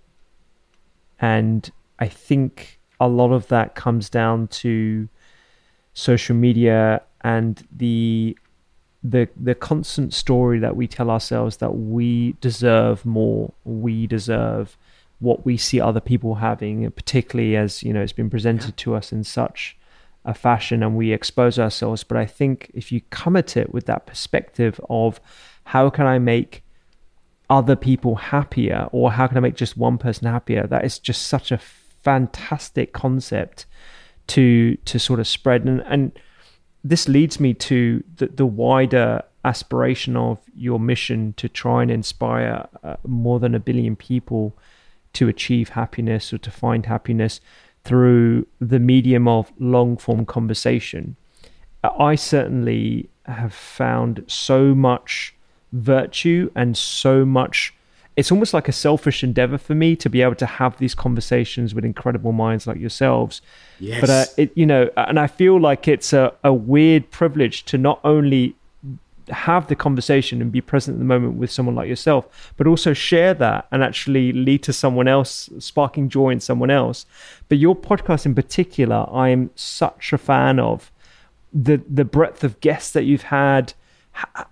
[1.20, 5.10] And I think a lot of that comes down to
[5.94, 8.36] social media and the
[9.04, 14.76] the the constant story that we tell ourselves that we deserve more, we deserve
[15.24, 18.84] what we see other people having, particularly as you know it's been presented yeah.
[18.84, 19.78] to us in such
[20.26, 22.04] a fashion, and we expose ourselves.
[22.04, 25.20] But I think if you come at it with that perspective of
[25.66, 26.64] how can I make
[27.50, 31.28] other people happier, or how can I make just one person happier, that is just
[31.28, 33.66] such a fantastic concept
[34.28, 36.12] to to sort of spread and and
[36.84, 42.68] this leads me to the, the wider aspiration of your mission to try and inspire
[42.84, 44.58] uh, more than a billion people
[45.14, 47.40] to achieve happiness or to find happiness
[47.84, 51.16] through the medium of long form conversation.
[51.84, 55.36] I certainly have found so much
[55.72, 57.74] virtue and so much.
[58.16, 61.74] It's almost like a selfish endeavor for me to be able to have these conversations
[61.74, 63.42] with incredible minds like yourselves.
[63.80, 64.02] Yes.
[64.02, 67.78] But uh, it, you know, and I feel like it's a, a weird privilege to
[67.78, 68.56] not only
[69.34, 72.94] have the conversation and be present in the moment with someone like yourself, but also
[72.94, 77.06] share that and actually lead to someone else, sparking joy in someone else.
[77.50, 80.92] But your podcast in particular, I am such a fan of
[81.54, 83.74] the the breadth of guests that you've had.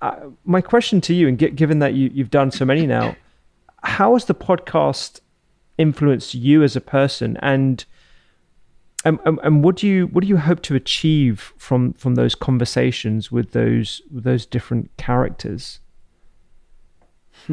[0.02, 3.16] Uh, my question to you, and given that you, you've done so many now,
[3.84, 5.20] how has the podcast
[5.78, 7.86] influenced you as a person and
[9.04, 12.36] and, and, and what do you what do you hope to achieve from from those
[12.36, 15.80] conversations with those with those different characters?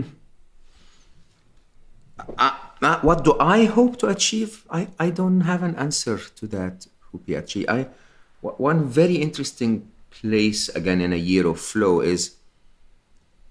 [2.39, 2.53] uh,
[2.83, 4.65] uh, what do I hope to achieve?
[4.71, 7.69] I, I don't have an answer to that, Hupiachi.
[7.69, 7.89] I
[8.41, 12.37] one very interesting place again in a year of flow is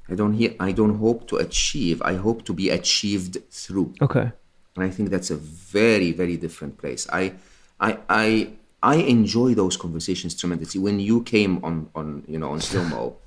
[0.10, 2.02] I don't hear I don't hope to achieve.
[2.04, 3.94] I hope to be achieved through.
[4.02, 4.32] Okay.
[4.76, 7.08] And I think that's a very very different place.
[7.12, 7.34] I
[7.80, 8.50] I I
[8.84, 10.80] I enjoy those conversations tremendously.
[10.80, 13.18] When you came on on you know on mo,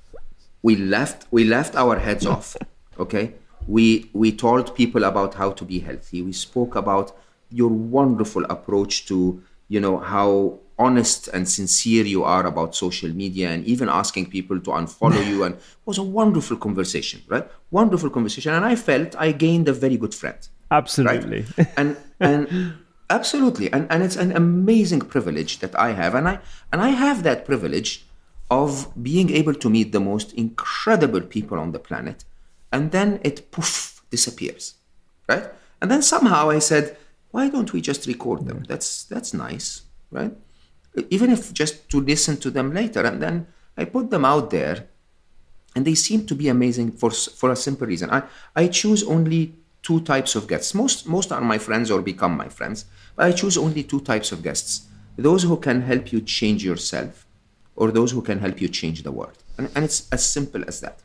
[0.61, 2.55] we left we left our heads off.
[2.99, 3.33] Okay,
[3.67, 6.21] we we told people about how to be healthy.
[6.21, 7.17] We spoke about
[7.49, 13.49] your wonderful approach to you know how honest and sincere you are about social media
[13.49, 18.09] and even asking people to unfollow you and it was a wonderful conversation right wonderful
[18.09, 21.67] conversation and i felt i gained a very good friend absolutely right?
[21.77, 22.73] and and
[23.11, 26.39] Absolutely, and and it's an amazing privilege that I have, and I
[26.71, 28.05] and I have that privilege
[28.49, 28.71] of
[29.01, 32.23] being able to meet the most incredible people on the planet,
[32.71, 34.75] and then it poof disappears.
[35.27, 35.45] right?
[35.81, 36.97] And then somehow I said,
[37.31, 38.63] why don't we just record them?
[38.67, 40.33] That's that's nice, right?
[41.09, 43.01] Even if just to listen to them later.
[43.05, 43.47] And then
[43.77, 44.87] I put them out there,
[45.75, 48.09] and they seem to be amazing for for a simple reason.
[48.09, 48.23] I
[48.55, 50.73] I choose only two types of guests.
[50.73, 52.85] Most most are my friends or become my friends,
[53.15, 54.87] but I choose only two types of guests:
[55.17, 57.25] those who can help you change yourself,
[57.75, 59.37] or those who can help you change the world.
[59.57, 60.99] And, and it's as simple as that.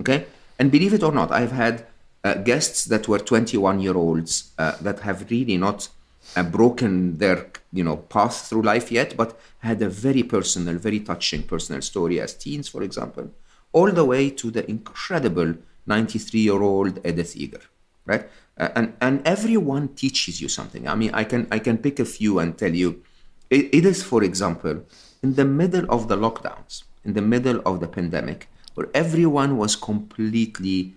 [0.00, 0.26] Okay.
[0.58, 1.86] And believe it or not, I've had
[2.22, 5.88] uh, guests that were 21 year olds uh, that have really not
[6.36, 11.00] uh, broken their you know path through life yet, but had a very personal, very
[11.00, 13.30] touching personal story as teens, for example,
[13.72, 15.54] all the way to the incredible
[15.86, 17.60] 93 year old Edith Eger,
[18.06, 18.28] right?
[18.56, 20.86] And and everyone teaches you something.
[20.88, 23.02] I mean, I can I can pick a few and tell you.
[23.50, 24.76] it is for example,
[25.22, 29.76] in the middle of the lockdowns, in the middle of the pandemic, where everyone was
[29.76, 30.94] completely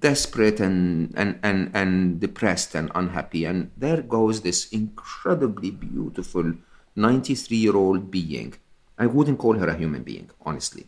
[0.00, 3.44] desperate and, and, and, and depressed and unhappy.
[3.44, 6.54] And there goes this incredibly beautiful
[6.96, 8.54] 93 year old being.
[8.98, 10.86] I wouldn't call her a human being, honestly,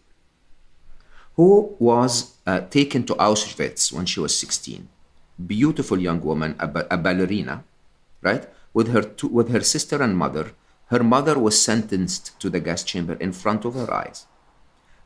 [1.36, 4.89] who was uh, taken to Auschwitz when she was 16.
[5.46, 7.64] Beautiful young woman, a, ba- a ballerina,
[8.20, 8.48] right?
[8.74, 10.52] With her, two, with her sister and mother.
[10.86, 14.26] Her mother was sentenced to the gas chamber in front of her eyes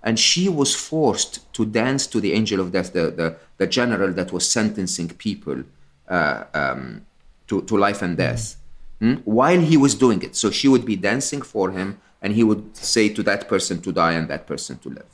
[0.07, 4.13] and she was forced to dance to the angel of death, the, the, the general
[4.13, 5.65] that was sentencing people
[6.09, 7.05] uh, um,
[7.49, 8.55] to, to life and death,
[9.03, 9.21] mm.
[9.25, 10.37] while he was doing it.
[10.37, 13.91] So she would be dancing for him, and he would say to that person to
[13.91, 15.13] die and that person to live.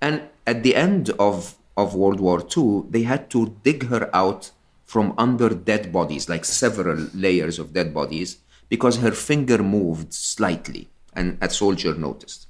[0.00, 4.50] And at the end of, of World War II, they had to dig her out
[4.84, 8.38] from under dead bodies, like several layers of dead bodies,
[8.68, 12.46] because her finger moved slightly, and a soldier noticed.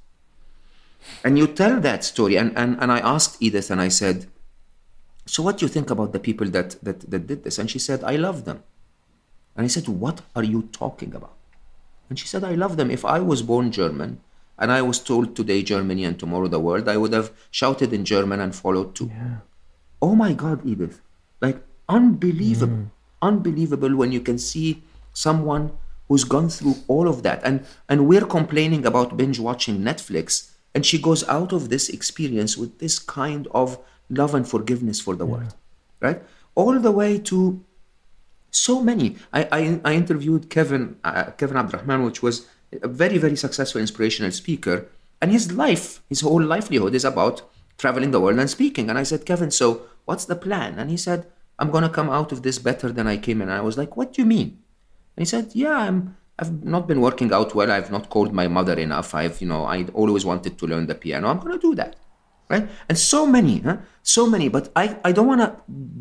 [1.23, 2.35] And you tell that story.
[2.37, 4.27] And, and, and I asked Edith and I said,
[5.25, 7.59] So what do you think about the people that, that, that did this?
[7.59, 8.63] And she said, I love them.
[9.55, 11.33] And I said, What are you talking about?
[12.09, 12.91] And she said, I love them.
[12.91, 14.19] If I was born German
[14.61, 18.05] and I was told today Germany and tomorrow the world, I would have shouted in
[18.05, 19.09] German and followed too.
[19.11, 19.37] Yeah.
[20.01, 21.01] Oh my God, Edith.
[21.41, 21.57] Like
[21.89, 22.75] unbelievable.
[22.75, 22.89] Mm.
[23.23, 24.83] Unbelievable when you can see
[25.13, 25.71] someone
[26.07, 27.41] who's gone through all of that.
[27.43, 32.55] And and we're complaining about binge watching Netflix and she goes out of this experience
[32.55, 33.79] with this kind of
[34.09, 35.31] love and forgiveness for the yeah.
[35.31, 35.55] world,
[35.99, 36.21] right?
[36.53, 37.63] All the way to
[38.51, 39.15] so many.
[39.33, 42.47] I, I, I interviewed Kevin, uh, Kevin Abdulrahman, which was
[42.81, 44.87] a very, very successful inspirational speaker.
[45.21, 47.43] And his life, his whole livelihood is about
[47.77, 48.89] traveling the world and speaking.
[48.89, 50.79] And I said, Kevin, so what's the plan?
[50.79, 51.27] And he said,
[51.59, 53.49] I'm going to come out of this better than I came in.
[53.49, 54.57] And I was like, what do you mean?
[55.15, 57.71] And he said, yeah, I'm, I've not been working out well.
[57.71, 59.13] I've not called my mother enough.
[59.13, 61.27] I've, you know, I always wanted to learn the piano.
[61.27, 61.97] I'm going to do that.
[62.49, 62.67] Right?
[62.89, 63.77] And so many, huh?
[64.03, 65.55] so many, but I, I don't want to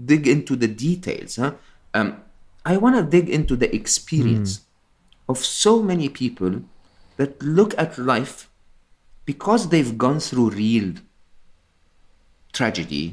[0.04, 1.36] dig into the details.
[1.36, 1.52] Huh?
[1.94, 2.22] Um,
[2.64, 4.62] I want to dig into the experience mm.
[5.30, 6.52] Of so many people
[7.18, 8.50] that look at life
[9.24, 10.88] because they've gone through real
[12.52, 13.04] tragedy,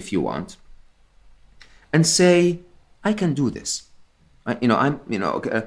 [0.00, 0.58] if you want,
[1.92, 2.60] and say,
[3.02, 3.70] I can do this.
[4.44, 5.62] I, you know, I'm, you know, uh,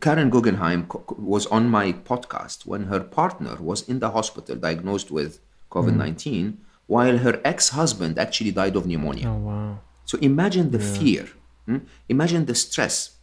[0.00, 0.86] Karen Guggenheim
[1.34, 5.40] was on my podcast when her partner was in the hospital diagnosed with
[5.72, 6.56] COVID 19, mm.
[6.86, 9.28] while her ex husband actually died of pneumonia.
[9.28, 9.78] Oh, wow.
[10.04, 10.94] So imagine the yeah.
[10.98, 11.28] fear,
[11.66, 11.78] hmm?
[12.08, 13.16] imagine the stress,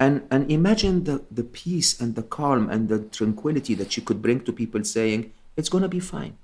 [0.00, 4.22] and, and imagine the, the peace and the calm and the tranquility that she could
[4.22, 6.38] bring to people saying, it's going to be fine.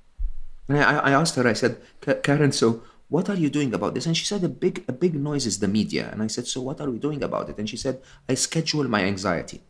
[0.69, 1.79] And I, I asked her, I said,
[2.23, 4.05] Karen, so what are you doing about this?
[4.05, 6.11] And she said, a big, a big noise is the media.
[6.13, 7.57] And I said, so what are we doing about it?
[7.57, 9.63] And she said, I schedule my anxiety.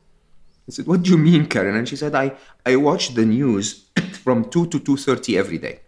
[0.68, 1.76] I said, what do you mean, Karen?
[1.76, 2.32] And she said, I,
[2.64, 3.84] I watch the news
[4.24, 5.80] from 2 to 2.30 every day.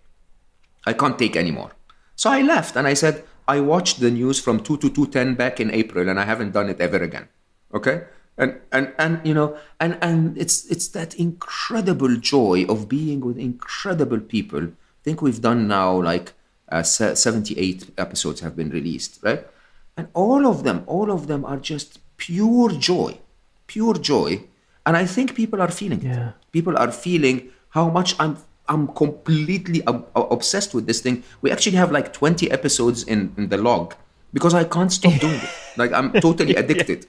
[0.87, 1.73] I can't take anymore.
[2.15, 5.59] So I left and I said, I watched the news from 2 to 2.10 back
[5.59, 7.29] in April and I haven't done it ever again.
[7.75, 8.05] Okay?
[8.37, 13.37] And, and, and you know, and, and it's, it's that incredible joy of being with
[13.37, 14.65] incredible people.
[14.65, 16.35] I think we've done now like
[16.71, 19.47] uh, 78 episodes have been released, right?
[19.97, 23.19] And all of them, all of them are just pure joy,
[23.67, 24.45] pure joy.
[24.87, 26.07] And I think people are feeling it.
[26.07, 26.33] Yeah.
[26.53, 28.39] People are feeling how much I'm
[28.69, 31.25] I'm completely ob- obsessed with this thing.
[31.41, 33.95] We actually have like 20 episodes in, in the log
[34.33, 35.51] because I can't stop doing it.
[35.77, 37.07] Like I'm totally addicted.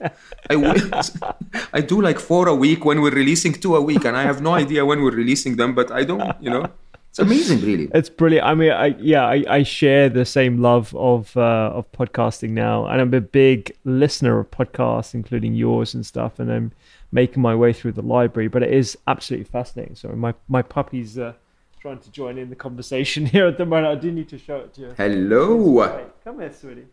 [0.49, 0.55] I,
[1.73, 4.41] I do like four a week when we're releasing two a week, and I have
[4.41, 6.65] no idea when we're releasing them, but I don't, you know.
[7.09, 7.89] It's amazing, really.
[7.91, 8.45] It's brilliant.
[8.45, 12.85] I mean, I yeah, I, I share the same love of uh, of podcasting now,
[12.85, 16.39] and I'm a big listener of podcasts, including yours and stuff.
[16.39, 16.71] And I'm
[17.11, 19.95] making my way through the library, but it is absolutely fascinating.
[19.95, 21.33] So my my puppy's uh,
[21.79, 23.87] trying to join in the conversation here at the moment.
[23.87, 24.93] I do need to show it to you.
[24.95, 26.11] Hello.
[26.23, 26.85] Come here, sweetie.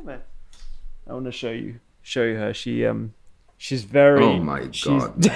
[0.00, 0.22] Come here.
[1.06, 2.54] I want to show you show you her.
[2.54, 3.12] She um
[3.58, 4.24] she's very.
[4.24, 5.26] Oh my god,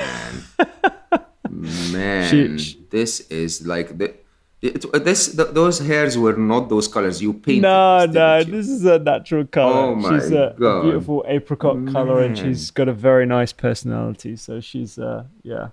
[1.50, 1.92] man!
[1.92, 4.14] man, She- she- this is like the.
[4.62, 7.60] It, this th- those hairs were not those colors you painted.
[7.62, 8.44] No, no, you?
[8.46, 9.74] this is a natural color.
[9.74, 10.82] Oh my she's a, God.
[10.84, 14.36] beautiful apricot color, and she's got a very nice personality.
[14.36, 15.68] So she's, uh, yeah,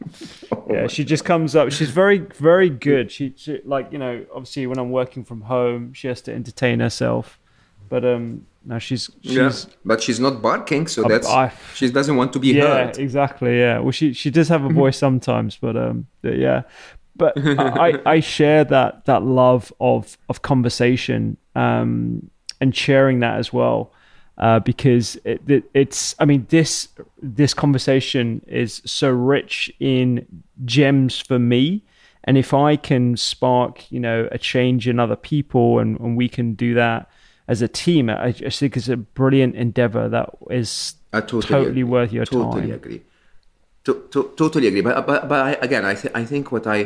[0.52, 0.86] Oh yeah.
[0.86, 1.72] She just comes up.
[1.72, 3.12] She's very, very good.
[3.12, 6.80] She, she, like, you know, obviously when I'm working from home, she has to entertain
[6.80, 7.38] herself.
[7.92, 9.52] But um, no, she's, she's, Yeah,
[9.84, 12.98] but she's not barking, so I- that's I- she doesn't want to be yeah, heard.
[12.98, 13.58] exactly.
[13.58, 13.80] Yeah.
[13.80, 16.62] Well, she she does have a voice sometimes, but um, yeah.
[17.14, 17.32] But
[17.86, 22.30] I I share that that love of of conversation um
[22.62, 23.92] and sharing that as well.
[24.38, 26.88] Uh, because it, it, it's, I mean, this
[27.38, 30.26] this conversation is so rich in
[30.64, 31.82] gems for me,
[32.24, 36.28] and if I can spark, you know, a change in other people, and, and we
[36.30, 37.10] can do that
[37.52, 41.84] as a team, I just think it's a brilliant endeavor that is I totally, totally
[41.84, 42.72] worth your totally time.
[42.72, 43.02] agree.
[43.84, 44.80] To, to, totally agree.
[44.80, 46.78] But but, but I, again, I th- I think what I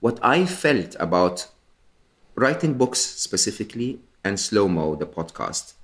[0.00, 1.48] what I felt about
[2.36, 3.90] writing books specifically
[4.22, 5.74] and Slo Mo the podcast,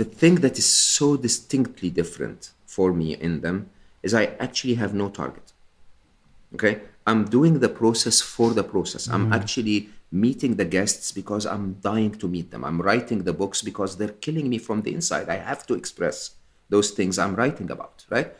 [0.00, 3.70] the thing that is so distinctly different for me in them
[4.02, 5.52] is I actually have no target.
[6.54, 6.74] Okay,
[7.06, 9.08] I'm doing the process for the process.
[9.08, 12.64] I'm actually meeting the guests because I'm dying to meet them.
[12.64, 15.28] I'm writing the books because they're killing me from the inside.
[15.28, 16.36] I have to express
[16.68, 18.32] those things I'm writing about, right?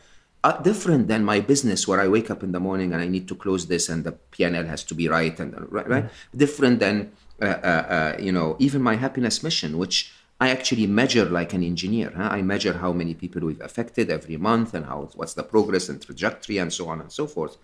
[0.43, 3.27] Uh, different than my business where I wake up in the morning and I need
[3.29, 6.05] to close this and the PNL has to be right and uh, right, right?
[6.35, 7.11] Different than
[7.41, 10.11] uh, uh, uh, you know even my happiness mission, which
[10.41, 12.11] I actually measure like an engineer.
[12.15, 12.29] Huh?
[12.29, 16.01] I measure how many people we've affected every month and how what's the progress and
[16.01, 17.55] trajectory and so on and so forth.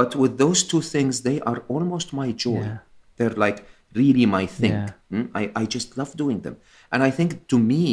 [0.00, 2.60] But with those two things, they are almost my joy.
[2.62, 2.78] Yeah.
[3.16, 3.58] They're like
[4.00, 4.70] really my thing.
[4.72, 4.90] Yeah.
[5.14, 5.26] Mm?
[5.40, 6.56] I, I just love doing them.
[6.92, 7.86] And I think to me,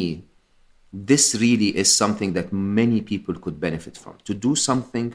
[1.10, 5.08] this really is something that many people could benefit from to do something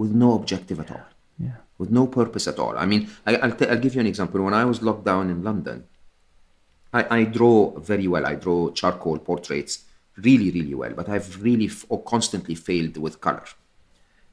[0.00, 1.06] with no objective at all,
[1.46, 1.58] Yeah.
[1.80, 2.74] with no purpose at all.
[2.84, 4.38] I mean, I, I'll, t- I'll give you an example.
[4.46, 5.84] When I was locked down in London,
[6.98, 8.24] I, I draw very well.
[8.32, 9.72] I draw charcoal portraits
[10.16, 11.84] really, really well, but I've really f-
[12.14, 13.44] constantly failed with color.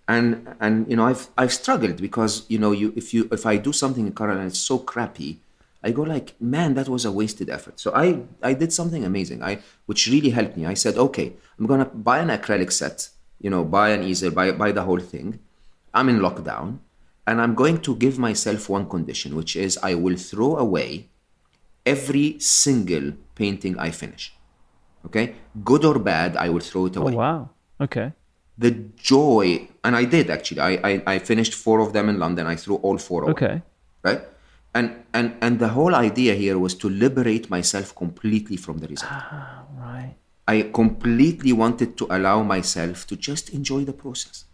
[0.07, 3.57] And and you know I've I've struggled because you know you if you if I
[3.57, 5.39] do something in color and it's so crappy,
[5.83, 7.79] I go like man that was a wasted effort.
[7.79, 9.43] So I I did something amazing.
[9.43, 10.65] I which really helped me.
[10.65, 13.09] I said okay I'm gonna buy an acrylic set.
[13.41, 15.39] You know buy an easel buy buy the whole thing.
[15.93, 16.79] I'm in lockdown,
[17.25, 21.09] and I'm going to give myself one condition, which is I will throw away
[21.85, 24.33] every single painting I finish.
[25.05, 27.13] Okay, good or bad, I will throw it Oh away.
[27.13, 27.49] wow.
[27.79, 28.13] Okay.
[28.57, 30.61] The joy, and I did actually.
[30.69, 32.45] I, I I finished four of them in London.
[32.53, 33.31] I threw all four away.
[33.35, 33.55] Okay.
[34.07, 34.21] Right,
[34.77, 34.87] and
[35.17, 39.11] and and the whole idea here was to liberate myself completely from the result.
[39.13, 40.15] Ah, Right.
[40.47, 44.45] I completely wanted to allow myself to just enjoy the process.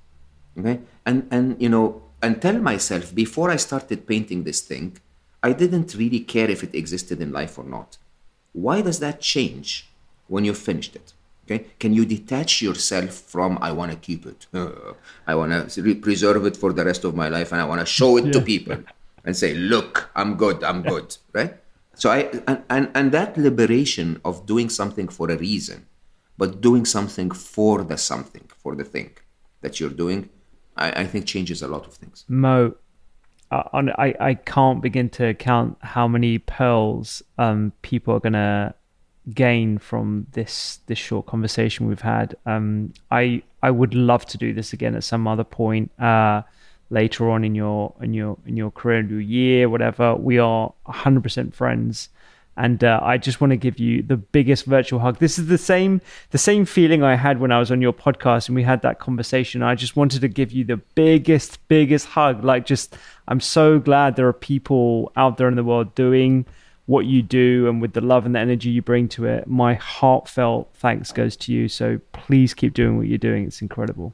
[0.57, 0.80] Okay?
[1.05, 4.97] And and you know, and tell myself before I started painting this thing,
[5.41, 7.97] I didn't really care if it existed in life or not.
[8.53, 9.89] Why does that change
[10.27, 11.12] when you've finished it?
[11.45, 11.65] Okay?
[11.79, 14.47] Can you detach yourself from I want to keep it.
[14.53, 14.93] uh,
[15.27, 17.85] I want to preserve it for the rest of my life and I want to
[17.85, 18.77] show it to people
[19.25, 20.63] and say, "Look, I'm good.
[20.63, 21.53] I'm good." Right?
[21.95, 25.85] So I and, and and that liberation of doing something for a reason,
[26.37, 29.11] but doing something for the something, for the thing
[29.61, 30.29] that you're doing,
[30.75, 32.25] I, I think changes a lot of things.
[32.27, 32.75] Mo,
[33.51, 38.75] on- I, I can't begin to count how many pearls um, people are gonna
[39.33, 42.35] gain from this this short conversation we've had.
[42.45, 46.41] Um, I I would love to do this again at some other point uh,
[46.89, 50.15] later on in your in your in your career, in your year, whatever.
[50.15, 52.09] We are 100% friends.
[52.55, 55.17] And uh, I just want to give you the biggest virtual hug.
[55.17, 58.47] This is the same the same feeling I had when I was on your podcast
[58.47, 59.63] and we had that conversation.
[59.63, 62.43] I just wanted to give you the biggest, biggest hug.
[62.43, 62.95] Like, just
[63.27, 66.45] I'm so glad there are people out there in the world doing
[66.85, 69.47] what you do and with the love and the energy you bring to it.
[69.47, 71.69] My heartfelt thanks goes to you.
[71.69, 73.45] So please keep doing what you're doing.
[73.45, 74.14] It's incredible.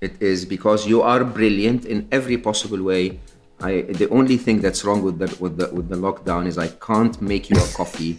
[0.00, 3.20] It is because you are brilliant in every possible way.
[3.62, 6.68] I, the only thing that's wrong with the with the with the lockdown is I
[6.68, 8.14] can't make you a coffee,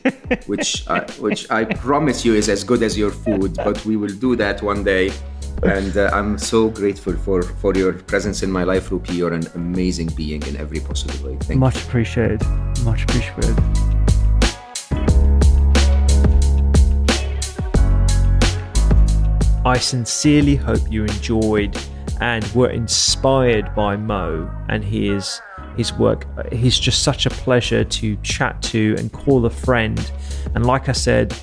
[0.45, 3.55] which I, which I promise you is as good as your food.
[3.55, 5.11] But we will do that one day,
[5.63, 9.13] and uh, I'm so grateful for for your presence in my life, Rupy.
[9.13, 11.37] You're an amazing being in every possible way.
[11.37, 11.59] Thank you.
[11.59, 12.41] Much appreciated.
[12.83, 13.57] Much appreciated.
[19.63, 21.77] I sincerely hope you enjoyed
[22.19, 25.39] and were inspired by Mo and his
[25.77, 26.25] his work.
[26.51, 30.11] He's just such a pleasure to chat to and call a friend.
[30.55, 31.35] And like I said,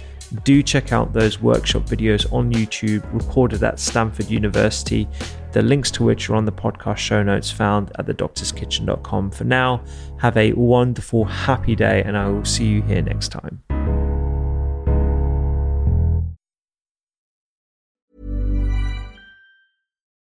[0.45, 5.09] do check out those workshop videos on YouTube recorded at Stanford University,
[5.53, 9.31] the links to which are on the podcast show notes found at thedoctorskitchen.com.
[9.31, 9.83] For now,
[10.19, 13.78] have a wonderful, happy day, and I will see you here next time.